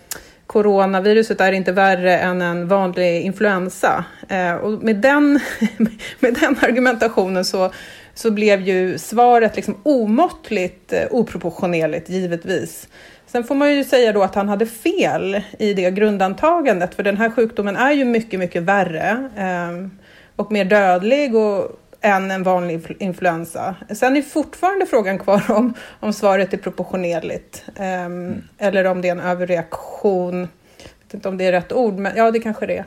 [0.50, 4.04] coronaviruset är inte värre än en vanlig influensa.
[4.28, 5.40] Eh, och med den,
[6.18, 7.72] med den argumentationen så,
[8.14, 12.88] så blev ju svaret liksom omåttligt eh, oproportionerligt, givetvis.
[13.26, 17.16] Sen får man ju säga då att han hade fel i det grundantagandet, för den
[17.16, 19.88] här sjukdomen är ju mycket, mycket värre eh,
[20.36, 23.76] och mer dödlig och än en vanlig influensa.
[23.90, 28.42] Sen är fortfarande frågan kvar om, om svaret är proportionerligt um, mm.
[28.58, 30.40] eller om det är en överreaktion.
[30.78, 32.84] Jag vet inte om det är rätt ord, men ja, det kanske det är.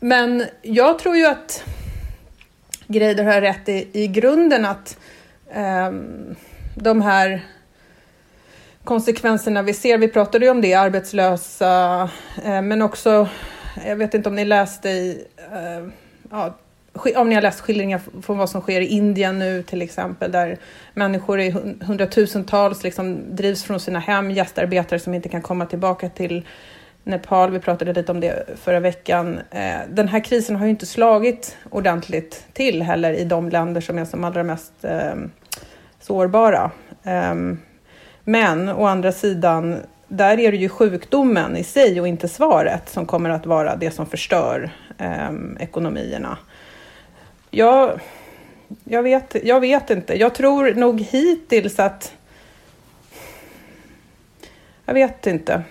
[0.00, 1.64] Men jag tror ju att
[2.86, 4.98] Greider har rätt i, i grunden att
[5.54, 5.90] eh,
[6.76, 7.40] de här
[8.84, 12.10] konsekvenserna vi ser, vi pratade ju om det, arbetslösa,
[12.44, 13.28] eh, men också,
[13.86, 15.88] jag vet inte om ni läste i, eh,
[16.30, 16.58] ja,
[17.16, 20.58] om ni har läst skildringar från vad som sker i Indien nu till exempel, där
[20.94, 21.50] människor i
[21.80, 26.44] hundratusentals liksom drivs från sina hem, gästarbetare som inte kan komma tillbaka till
[27.04, 29.40] Nepal, vi pratade lite om det förra veckan.
[29.50, 33.98] Eh, den här krisen har ju inte slagit ordentligt till heller i de länder som
[33.98, 35.30] är som allra mest ehm,
[36.00, 36.70] sårbara.
[37.04, 37.58] Ehm,
[38.24, 39.76] men å andra sidan,
[40.08, 43.90] där är det ju sjukdomen i sig och inte svaret som kommer att vara det
[43.90, 46.38] som förstör ehm, ekonomierna.
[47.54, 48.00] Jag,
[48.84, 50.14] jag, vet, jag vet inte.
[50.14, 52.14] Jag tror nog hittills att...
[54.84, 55.62] Jag vet inte.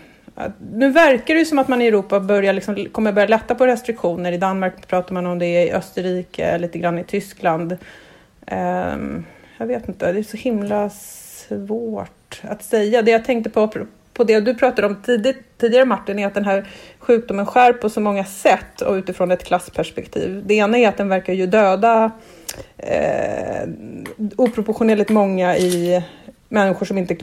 [0.73, 3.67] Nu verkar det ju som att man i Europa börjar liksom, kommer börja lätta på
[3.67, 4.31] restriktioner.
[4.31, 7.77] I Danmark pratar man om det, i Österrike, lite grann i Tyskland.
[8.51, 9.25] Um,
[9.57, 13.01] jag vet inte, det är så himla svårt att säga.
[13.01, 13.67] Det jag tänkte på,
[14.13, 16.67] på det du pratade om tidigt, tidigare Martin, är att den här
[16.99, 20.43] sjukdomen skär på så många sätt och utifrån ett klassperspektiv.
[20.45, 22.11] Det ena är att den verkar ju döda
[22.77, 23.69] eh,
[24.37, 26.03] oproportionerligt många i
[26.51, 27.15] människor som inte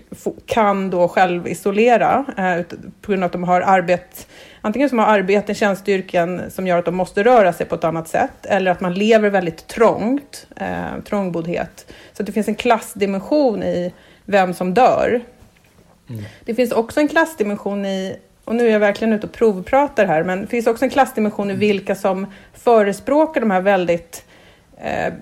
[0.47, 4.17] kan då själv isolera eh, på grund av att de har arbete,
[4.61, 8.09] antingen som har arbeten, tjänstyrken som gör att de måste röra sig på ett annat
[8.09, 11.93] sätt eller att man lever väldigt trångt, eh, trångboddhet.
[12.13, 13.93] Så det finns en klassdimension i
[14.25, 15.21] vem som dör.
[16.09, 16.25] Mm.
[16.45, 20.25] Det finns också en klassdimension i, och nu är jag verkligen ute och provpratar här,
[20.25, 24.25] men det finns också en klassdimension i vilka som förespråkar de här väldigt
[24.77, 25.13] eh,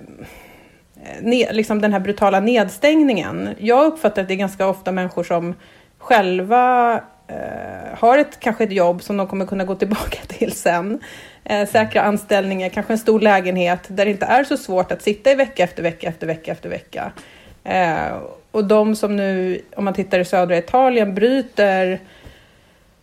[1.21, 3.49] ne, liksom den här brutala nedstängningen.
[3.59, 5.55] Jag uppfattar att det är ganska ofta människor som
[5.99, 6.95] själva
[7.29, 11.01] eh, har ett, kanske ett jobb som de kommer kunna gå tillbaka till sen.
[11.45, 15.31] Eh, säkra anställningar, kanske en stor lägenhet där det inte är så svårt att sitta
[15.31, 17.13] i vecka efter vecka efter vecka efter vecka.
[17.65, 18.17] Eh,
[18.57, 22.01] och de som nu, om man tittar i södra Italien, bryter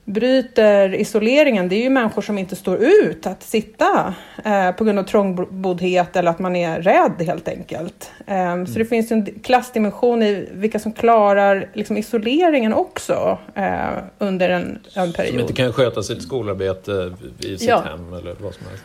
[0.05, 4.13] bryter isoleringen, det är ju människor som inte står ut att sitta
[4.45, 8.11] eh, på grund av trångboddhet eller att man är rädd helt enkelt.
[8.27, 8.67] Eh, mm.
[8.67, 13.89] Så det finns en klassdimension i vilka som klarar liksom, isoleringen också eh,
[14.19, 15.31] under en, en period.
[15.31, 17.79] Som inte kan sköta sitt skolarbete i sitt ja.
[17.81, 18.83] hem eller vad som helst.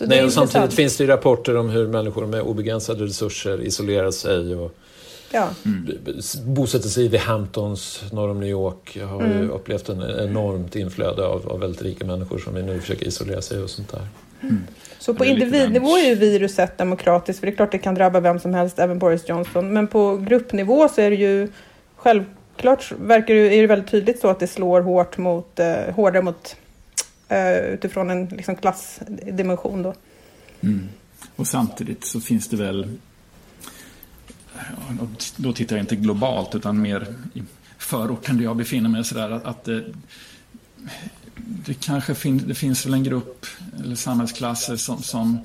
[0.00, 4.74] Nej, och samtidigt finns det rapporter om hur människor med obegränsade resurser isolerar sig och
[5.30, 5.50] ja.
[6.44, 8.98] bosätter sig i The Hamptons norr om New York.
[9.00, 9.42] har mm.
[9.42, 13.42] ju upplevt en enormt inflöde av, av väldigt rika människor som vi nu försöker isolera
[13.42, 14.06] sig och sånt där.
[14.40, 14.66] Mm.
[14.98, 18.40] Så på individnivå är ju viruset demokratiskt, för det är klart det kan drabba vem
[18.40, 19.72] som helst, även Boris Johnson.
[19.72, 21.48] Men på gruppnivå så är det ju
[21.96, 26.22] självklart, verkar det, är det väldigt tydligt så att det slår hårt mot, eh, hårdare
[26.22, 26.56] mot,
[27.28, 29.82] eh, utifrån en liksom, klassdimension.
[29.82, 29.94] Då.
[30.60, 30.88] Mm.
[31.36, 32.86] Och samtidigt så finns det väl
[35.36, 37.42] då tittar jag inte globalt utan mer i
[37.78, 39.04] förorten där jag befinner mig.
[39.04, 39.84] Sådär, att, att det,
[41.36, 43.46] det kanske fin, det finns väl en grupp
[43.84, 45.38] eller samhällsklasser som, som,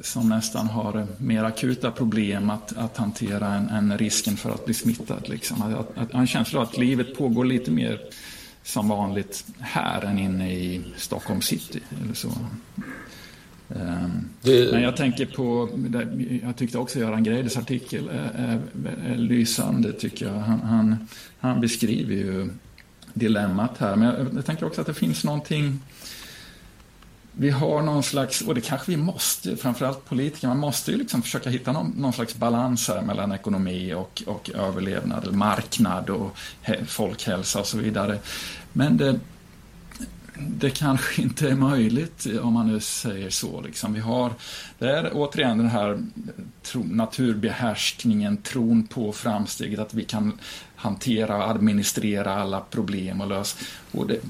[0.00, 4.64] som nästan har eh, mer akuta problem att, att hantera än, än risken för att
[4.64, 5.28] bli smittad.
[5.28, 5.62] Liksom.
[5.62, 8.00] Att, att, en känsla av att livet pågår lite mer
[8.62, 11.80] som vanligt här än inne i Stockholm city.
[12.02, 12.30] Eller så.
[13.76, 14.72] Ehm, det...
[14.72, 15.68] Men jag tänker på,
[16.42, 18.60] jag tyckte också Göran Greiders artikel är, är,
[19.12, 20.34] är lysande tycker jag.
[20.34, 22.50] Han, han, han, beskriver ju
[23.14, 23.96] dilemmat här.
[23.96, 25.80] Men jag, jag tänker också att det finns någonting
[27.40, 31.22] vi har någon slags, och det kanske vi måste, framförallt politiker, man måste ju liksom
[31.22, 36.38] försöka hitta någon, någon slags balans här mellan ekonomi och, och överlevnad, marknad och
[36.86, 38.18] folkhälsa och så vidare.
[38.72, 39.20] Men det,
[40.40, 43.60] det kanske inte är möjligt om man nu säger så.
[43.60, 43.92] Liksom.
[43.92, 44.32] Vi har,
[44.78, 46.02] det är återigen den här
[46.62, 50.38] tro, naturbehärskningen, tron på framsteget, att vi kan
[50.76, 53.58] hantera och administrera alla problem och lösa.
[53.92, 54.20] Och det,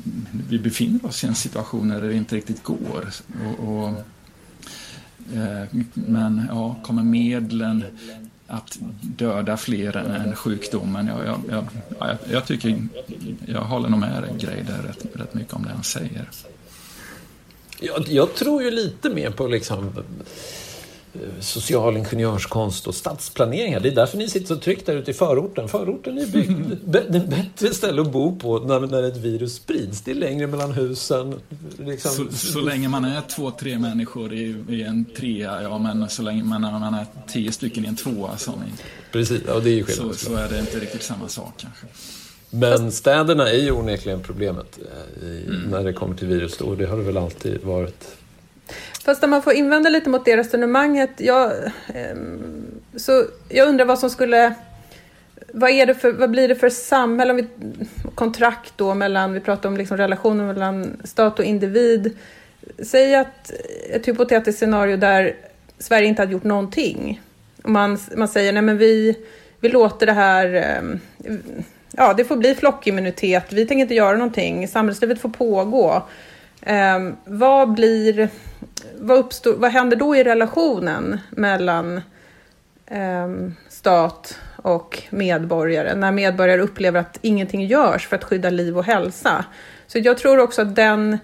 [0.49, 3.09] vi befinner oss i en situation där det inte riktigt går.
[3.44, 3.88] Och, och
[5.35, 7.85] eh, men ja, kommer medlen
[8.48, 11.06] att döda fler än sjukdomen.
[11.06, 11.66] Jag, jag,
[11.98, 12.88] jag, jag, tycker,
[13.46, 16.30] jag håller nog med Greider rätt, rätt mycket om det han säger.
[17.80, 19.92] Jag, jag tror ju lite mer på liksom
[21.40, 23.83] social ingenjörskonst och stadsplanering.
[23.83, 25.68] Det är därför ni sitter så tryggt där ute i förorten.
[25.68, 26.73] Förorten är byggd.
[26.85, 30.01] Det är bättre ställe att bo på när, när ett virus sprids.
[30.01, 31.35] Det är längre mellan husen.
[31.79, 32.11] Liksom.
[32.11, 36.23] Så, så, länge man är två, tre människor i, i, en trea, ja men så
[36.23, 38.83] länge man, man är tio stycken i en tvåa som i,
[39.13, 41.87] Precis, ja, det är ju så, så är det inte riktigt samma sak kanske.
[42.50, 45.71] Men städerna är ju onekligen problemet eh, i, mm.
[45.71, 48.17] när det kommer till virus och det har det väl alltid varit.
[49.05, 51.11] Fast om man får invända lite mot det resonemanget.
[51.17, 51.53] Jag,
[51.94, 52.17] eh,
[52.96, 54.55] så jag undrar vad som skulle...
[55.53, 57.46] Vad, är det för, vad blir det för samhälle, om vi,
[58.15, 62.17] kontrakt då mellan, vi pratar om liksom relationen mellan stat och individ.
[62.83, 63.53] Säg att
[63.90, 65.37] ett hypotetiskt scenario där
[65.79, 67.21] Sverige inte hade gjort någonting.
[67.65, 69.17] Man, man säger, nej men vi,
[69.61, 71.01] vi låter det här, ehm,
[71.90, 76.03] ja det får bli flockimmunitet, vi tänker inte göra någonting, samhällslivet får pågå.
[76.63, 78.29] Eh, vad blir,
[79.01, 82.01] vad, uppstår, vad händer då i relationen mellan
[82.87, 83.29] eh,
[83.69, 89.44] stat och medborgare när medborgare upplever att ingenting görs för att skydda liv och hälsa?
[89.87, 91.19] Så jag tror också att den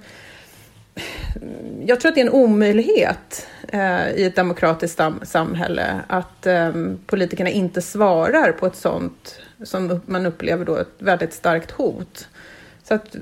[1.86, 6.72] jag tror att det är en omöjlighet eh, i ett demokratiskt sam samhälle att eh,
[7.06, 12.28] politikerna inte svarar på ett sånt som man upplever då ett väldigt starkt hot.
[12.82, 13.16] Så att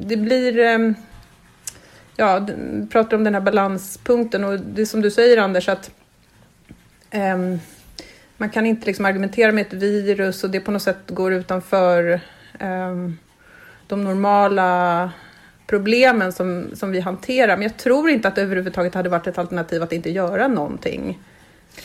[0.00, 0.58] det blir...
[0.58, 0.78] Eh,
[2.16, 2.46] ja,
[2.90, 5.90] pratar om den här balanspunkten och det är som du säger Anders att
[7.10, 7.58] ehm,
[8.36, 12.20] man kan inte liksom argumentera med ett virus och det på något sätt går utanför
[12.58, 13.18] ehm,
[13.86, 15.10] de normala
[15.66, 17.56] problemen som, som vi hanterar.
[17.56, 21.18] Men jag tror inte att det överhuvudtaget hade varit ett alternativ att inte göra någonting.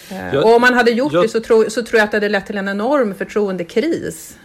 [0.10, 2.12] Eh, jag, och om man hade gjort jag, det så, tro, så tror jag att
[2.12, 4.38] det hade lett till en enorm förtroendekris.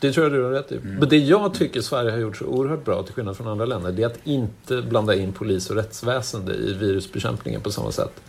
[0.00, 0.76] Det tror jag du har rätt i.
[0.76, 0.94] Mm.
[0.94, 3.92] Men det jag tycker Sverige har gjort så oerhört bra, till skillnad från andra länder,
[3.92, 8.20] det är att inte blanda in polis och rättsväsende i virusbekämpningen på samma sätt.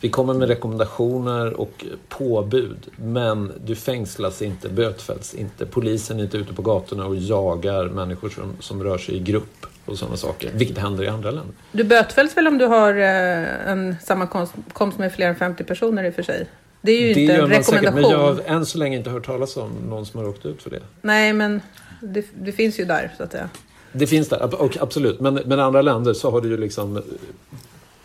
[0.00, 5.66] Vi kommer med rekommendationer och påbud, men du fängslas inte, bötfälls inte.
[5.66, 9.66] Polisen är inte ute på gatorna och jagar människor som, som rör sig i grupp
[9.84, 11.54] och sådana saker, vilket händer i andra länder.
[11.72, 16.10] Du bötfälls väl om du har eh, en sammankomst med fler än 50 personer i
[16.10, 16.46] och för sig?
[16.84, 17.64] Det är ju det inte en rekommendation.
[17.64, 20.46] Säkert, men jag har än så länge inte hört talas om någon som har åkt
[20.46, 20.80] ut för det.
[21.02, 21.60] Nej, men
[22.00, 23.48] det, det finns ju där, så att säga.
[23.92, 24.48] Det finns där,
[24.80, 25.20] absolut.
[25.20, 27.02] Men, men i andra länder så har du ju liksom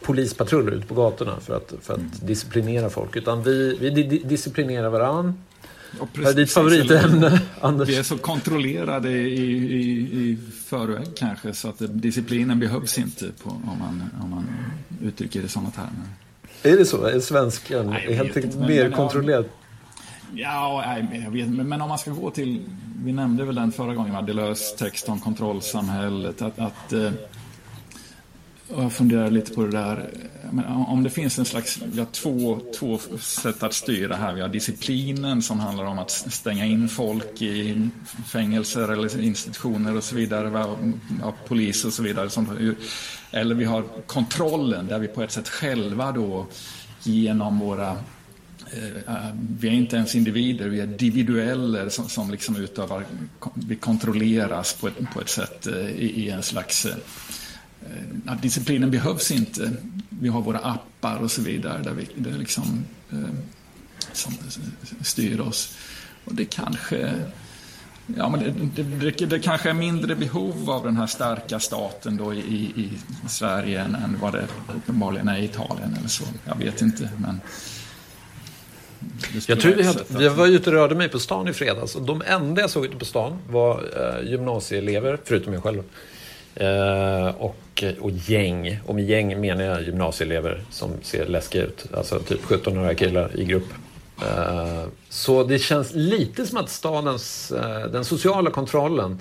[0.02, 2.12] polispatruller ute på gatorna för att, för att mm.
[2.22, 3.16] disciplinera folk.
[3.16, 5.44] Utan vi, vi disciplinerar varann.
[6.26, 7.90] Är ditt favoritämne, Anders?
[7.90, 13.50] Vi är så kontrollerade i, i, i förväg kanske så att disciplinen behövs inte på,
[13.50, 14.46] om, man, om man
[15.02, 16.29] uttrycker det i sådana termer.
[16.64, 17.06] Är det så?
[17.06, 19.46] Är svenskan Nej, helt enkelt mer men, kontrollerad?
[20.34, 22.62] Ja, nej, jag vet, men om man ska gå till,
[23.04, 27.12] vi nämnde väl den förra gången, Delös text om kontrollsamhället, att, att eh,
[28.70, 30.10] och jag funderar lite på det där.
[30.52, 34.34] Men om det finns en slags, vi har två, två sätt att styra här.
[34.34, 37.90] Vi har disciplinen som handlar om att stänga in folk i
[38.28, 40.78] fängelser eller institutioner och så vidare.
[41.22, 42.30] Ja, polis och så vidare.
[43.32, 46.48] Eller vi har kontrollen där vi på ett sätt själva då
[47.04, 47.90] genom våra
[48.74, 53.06] eh, eh, vi är inte ens individer, vi är individueller som, som liksom utövar,
[53.54, 56.96] vi kontrolleras på ett, på ett sätt eh, i, i en slags eh,
[58.26, 59.72] att eh, disciplinen behövs inte.
[60.10, 63.18] Vi har våra appar och så vidare där vi, det liksom, eh,
[64.14, 64.34] som
[65.02, 65.78] styr oss.
[66.26, 67.16] Och det kanske
[68.18, 72.34] Ja, men det, det, det, kanske är mindre behov av den här starka staten då
[72.34, 72.38] i,
[72.76, 72.90] i
[73.28, 76.24] Sverige än, än vad det uppenbarligen är i Italien eller så.
[76.46, 77.42] Jag vet inte, men...
[79.48, 82.02] Jag tror vi, hade, vi var ute och rörde mig på stan i fredags och
[82.02, 85.84] de enda jag såg ute på stan var eh, gymnasieelever, förutom jag själv.
[86.56, 88.80] Eh, och, och gäng.
[88.86, 91.86] Och med gäng menar jag gymnasieelever som ser läskiga ut.
[91.94, 93.68] Alltså typ 17 killar i grupp.
[94.22, 99.20] Eh, så det känns lite som att stadens, eh, den sociala kontrollen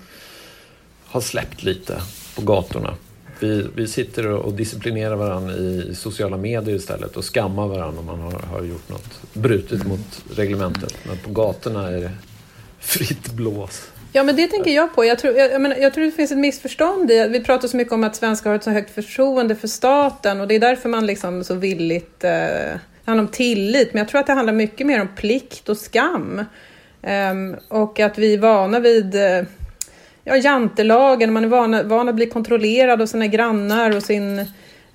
[1.05, 2.01] har släppt lite
[2.37, 2.95] på gatorna.
[3.41, 8.21] Vi, vi sitter och disciplinerar varandra i sociala medier istället och skammar varandra om man
[8.21, 10.95] har, har gjort något brutit mot reglementet.
[11.07, 12.13] Men på gatorna är det
[12.79, 13.91] fritt blås.
[14.13, 15.05] Ja, men det tänker jag på.
[15.05, 17.93] Jag tror, jag, menar, jag tror det finns ett missförstånd i Vi pratar så mycket
[17.93, 21.07] om att svenskar har ett så högt förtroende för staten och det är därför man
[21.07, 22.25] liksom så villigt...
[22.25, 22.31] Eh,
[23.05, 25.77] det handlar om tillit, men jag tror att det handlar mycket mer om plikt och
[25.77, 26.45] skam.
[27.03, 29.43] Um, och att vi är vana vid eh,
[30.25, 34.39] ja, jantelagen, man är van, van att bli kontrollerad av sina grannar och sin...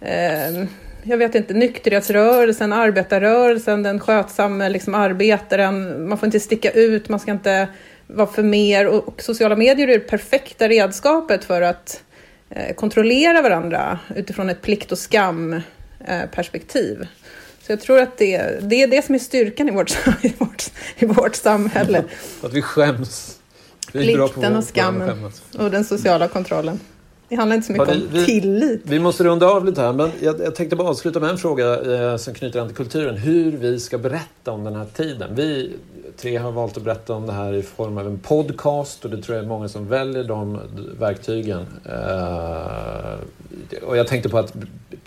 [0.01, 0.65] Eh,
[1.03, 6.07] jag vet inte, nykterhetsrörelsen, arbetarrörelsen, den skötsamme liksom, arbetaren.
[6.07, 7.67] Man får inte sticka ut, man ska inte
[8.13, 12.03] vara för mer och, sociala medier är det perfekta redskapet för att
[12.49, 15.53] eh, kontrollera varandra utifrån ett plikt och skam
[16.07, 16.45] eh.
[17.65, 19.91] Så jag tror att det, det är det som är styrkan i vårt,
[20.21, 20.63] i vårt,
[20.95, 22.03] i vårt samhälle.
[22.41, 23.39] att vi skäms.
[23.91, 26.79] Vi Plikten och skammen och den sociala kontrollen.
[27.29, 28.81] Det handlar inte så mycket vi, om tillit.
[28.83, 31.95] Vi måste runda av lite här, men jag, jag tänkte bara avsluta med en fråga
[31.95, 33.17] eh, som knyter an till kulturen.
[33.17, 35.35] Hur vi ska berätta om den här tiden.
[35.35, 35.73] Vi
[36.17, 39.21] tre har valt att berätta om det här i form av en podcast och det
[39.21, 40.59] tror jag är många som väljer de
[40.99, 41.65] verktygen.
[41.85, 43.13] Eh,
[43.83, 44.53] och jag tänkte på att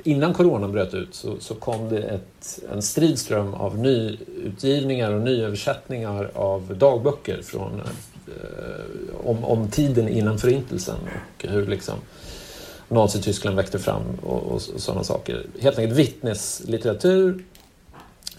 [0.03, 6.31] innan coronan bröt ut så, så kom det ett, en stridström av nyutgivningar och nyöversättningar
[6.35, 7.83] av dagböcker från,
[8.27, 10.97] eh, om, om tiden innan Förintelsen
[11.37, 11.95] och hur liksom
[12.89, 15.47] Nazityskland växte fram och, och, och sådana saker.
[15.61, 17.45] Helt enkelt vittneslitteratur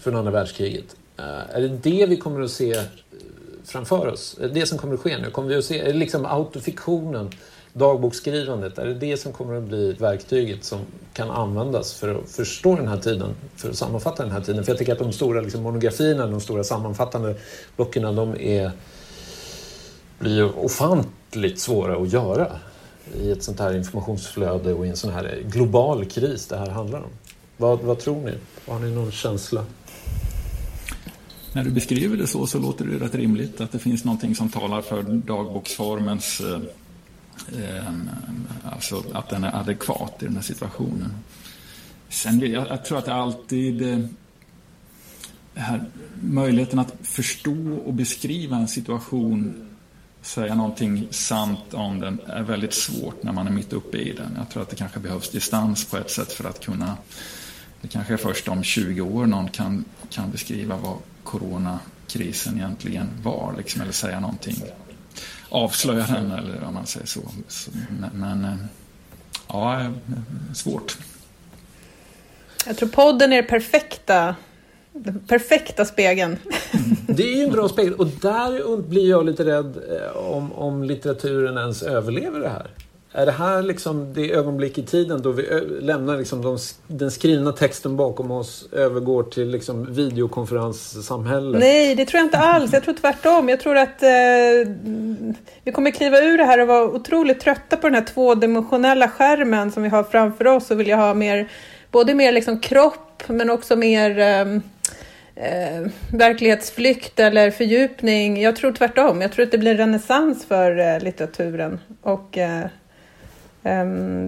[0.00, 0.96] från andra världskriget.
[1.18, 2.82] Eh, är det det vi kommer att se eh,
[3.64, 4.38] framför oss?
[4.40, 5.30] Är det det som kommer att ske nu?
[5.30, 7.30] Kommer vi att se, är det liksom autofiktionen,
[7.72, 10.80] dagboksskrivandet, är det det som kommer att bli verktyget som
[11.12, 14.64] kan användas för att förstå den här tiden, för att sammanfatta den här tiden?
[14.64, 17.34] För jag tycker att de stora liksom, monografierna, de stora sammanfattande
[17.76, 18.70] böckerna, de är,
[20.18, 22.52] blir ofantligt svåra att göra
[23.20, 26.98] i ett sånt här informationsflöde och i en sån här global kris det här handlar
[26.98, 27.10] om.
[27.56, 28.34] Vad, vad tror ni?
[28.66, 29.64] Har ni någon känsla?
[31.52, 34.48] När du beskriver det så, så låter det rätt rimligt att det finns någonting som
[34.48, 36.60] talar för dagboksformens eh,
[37.62, 37.92] eh,
[38.64, 41.12] alltså att den är adekvat i den här situationen.
[42.08, 43.98] Sen, jag, jag tror att det alltid eh,
[45.54, 45.84] här,
[46.20, 49.64] möjligheten att förstå och beskriva en situation
[50.22, 54.34] säga någonting sant om den är väldigt svårt när man är mitt uppe i den.
[54.36, 56.96] Jag tror att det kanske behövs distans på ett sätt för att kunna
[57.80, 60.96] det kanske är först om 20 år någon kan, kan beskriva vad
[61.28, 64.62] coronakrisen egentligen var, liksom, eller säga någonting.
[65.48, 67.20] Avslöja den, eller om man säger så.
[68.00, 68.56] Men, men eh,
[69.48, 69.90] ja,
[70.54, 70.98] svårt.
[72.66, 74.34] Jag tror podden är det perfekta
[74.92, 76.36] den perfekta spegeln.
[77.06, 80.84] Det är ju en bra spegel och där blir jag lite rädd eh, om, om
[80.84, 82.70] litteraturen ens överlever det här.
[83.18, 85.42] Är det här liksom det ögonblick i tiden då vi
[85.80, 91.60] lämnar liksom de, den skrivna texten bakom oss övergår till liksom videokonferenssamhället?
[91.60, 92.72] Nej, det tror jag inte alls.
[92.72, 93.48] Jag tror tvärtom.
[93.48, 94.08] Jag tror att eh,
[95.64, 99.72] vi kommer kliva ur det här och vara otroligt trötta på den här tvådimensionella skärmen
[99.72, 101.48] som vi har framför oss och vilja ha mer,
[101.90, 104.40] både mer liksom kropp men också mer eh,
[105.38, 108.42] eh, verklighetsflykt eller fördjupning.
[108.42, 109.20] Jag tror tvärtom.
[109.20, 111.80] Jag tror att det blir en renässans för eh, litteraturen.
[112.02, 112.66] Och eh,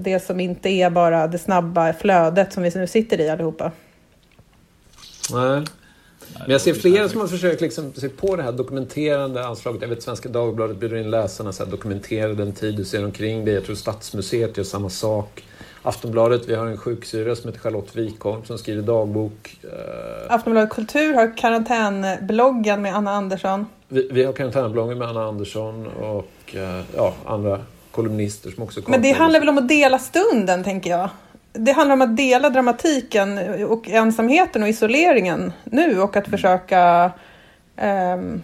[0.03, 3.73] det som inte är bara det snabba flödet som vi nu sitter i allihopa.
[5.33, 5.65] Nej.
[6.39, 9.83] Men jag ser flera som har försökt liksom se på det här dokumenterande anslaget.
[9.83, 13.55] Jag vet Svenska Dagbladet bjuder in läsarna att dokumentera den tid du ser omkring dig.
[13.55, 15.45] Jag tror Stadsmuseet gör samma sak.
[15.83, 19.57] Aftonbladet, vi har en sjuksyra som heter Charlotte Wikholm som skriver dagbok.
[19.63, 23.67] Eh, Aftonbladet Kultur har karantänbloggen med Anna Andersson.
[23.89, 27.61] Vi, vi har karantänbloggen med Anna Andersson och eh, ja, andra
[27.91, 31.11] kolumnister som också Men det handlar väl om att dela stunden, tänker jag.
[31.53, 36.39] Det handlar om att dela dramatiken och ensamheten och isoleringen nu och att mm.
[36.39, 37.13] försöka
[38.15, 38.43] um,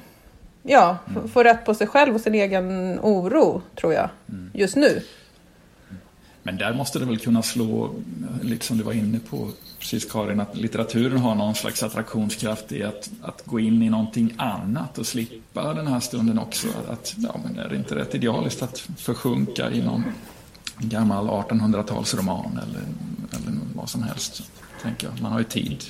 [0.62, 1.28] ja, mm.
[1.28, 4.50] få rätt på sig själv och sin egen oro, tror jag, mm.
[4.54, 5.02] just nu.
[6.42, 7.90] Men där måste det väl kunna slå,
[8.42, 12.82] lite som du var inne på precis Karin, att litteraturen har någon slags attraktionskraft i
[12.82, 16.68] att, att gå in i någonting annat och slippa den här stunden också.
[16.88, 20.04] Att, ja, men är det inte rätt idealiskt att försjunka i någon
[20.78, 22.80] gammal 1800-talsroman eller,
[23.30, 24.42] eller vad som helst?
[24.82, 25.22] Tänker jag.
[25.22, 25.84] Man har ju tid.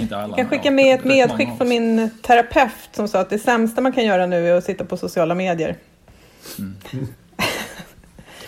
[0.00, 3.38] Inte alla, jag kan skicka med ett medskick från min terapeut som sa att det
[3.38, 5.76] sämsta man kan göra nu är att sitta på sociala medier.
[6.58, 6.76] Mm.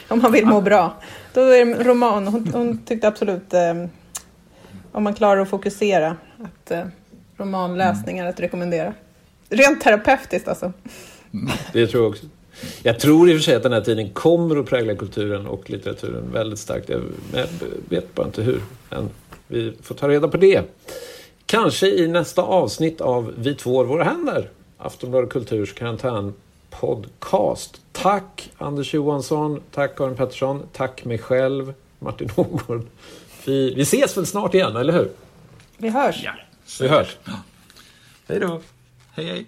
[0.08, 0.96] Om man vill må bra.
[1.34, 2.28] Då är det roman.
[2.28, 3.74] Hon, hon tyckte absolut eh,
[4.92, 6.84] om man klarar att fokusera att eh,
[7.36, 8.94] romanläsning är att rekommendera.
[9.48, 10.72] Rent terapeutiskt alltså.
[11.72, 12.26] Det tror jag också.
[12.82, 15.70] Jag tror i och för sig att den här tiden kommer att prägla kulturen och
[15.70, 16.88] litteraturen väldigt starkt.
[16.88, 17.00] Jag
[17.88, 18.60] vet bara inte hur.
[18.90, 19.10] Men
[19.48, 20.62] vi får ta reda på det.
[21.46, 24.50] Kanske i nästa avsnitt av Vi tvår våra händer.
[24.78, 27.80] Aftonbladet Kulturs karantänpodcast.
[27.92, 32.86] Tack Anders Johansson, tack Karin Pettersson, tack mig själv, Martin Ågård.
[33.48, 35.10] Vi, vi ses väl snart igen, eller hur?
[35.76, 36.24] Vi hörs.
[36.24, 36.32] Ja.
[36.80, 37.16] Vi hörs.
[38.28, 38.60] Hej då.
[39.14, 39.46] Hej, hej.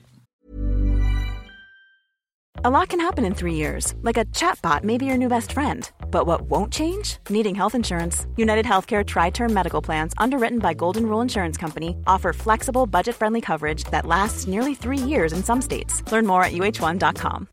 [2.64, 5.53] A lot can happen in three years, like a chatbot may be your new best
[5.53, 5.90] friend.
[6.11, 7.18] But what won't change?
[7.30, 8.26] Needing health insurance.
[8.36, 13.16] United Healthcare Tri Term Medical Plans, underwritten by Golden Rule Insurance Company, offer flexible, budget
[13.16, 16.03] friendly coverage that lasts nearly three years in some states.
[16.12, 17.48] Learn more at uh1.com.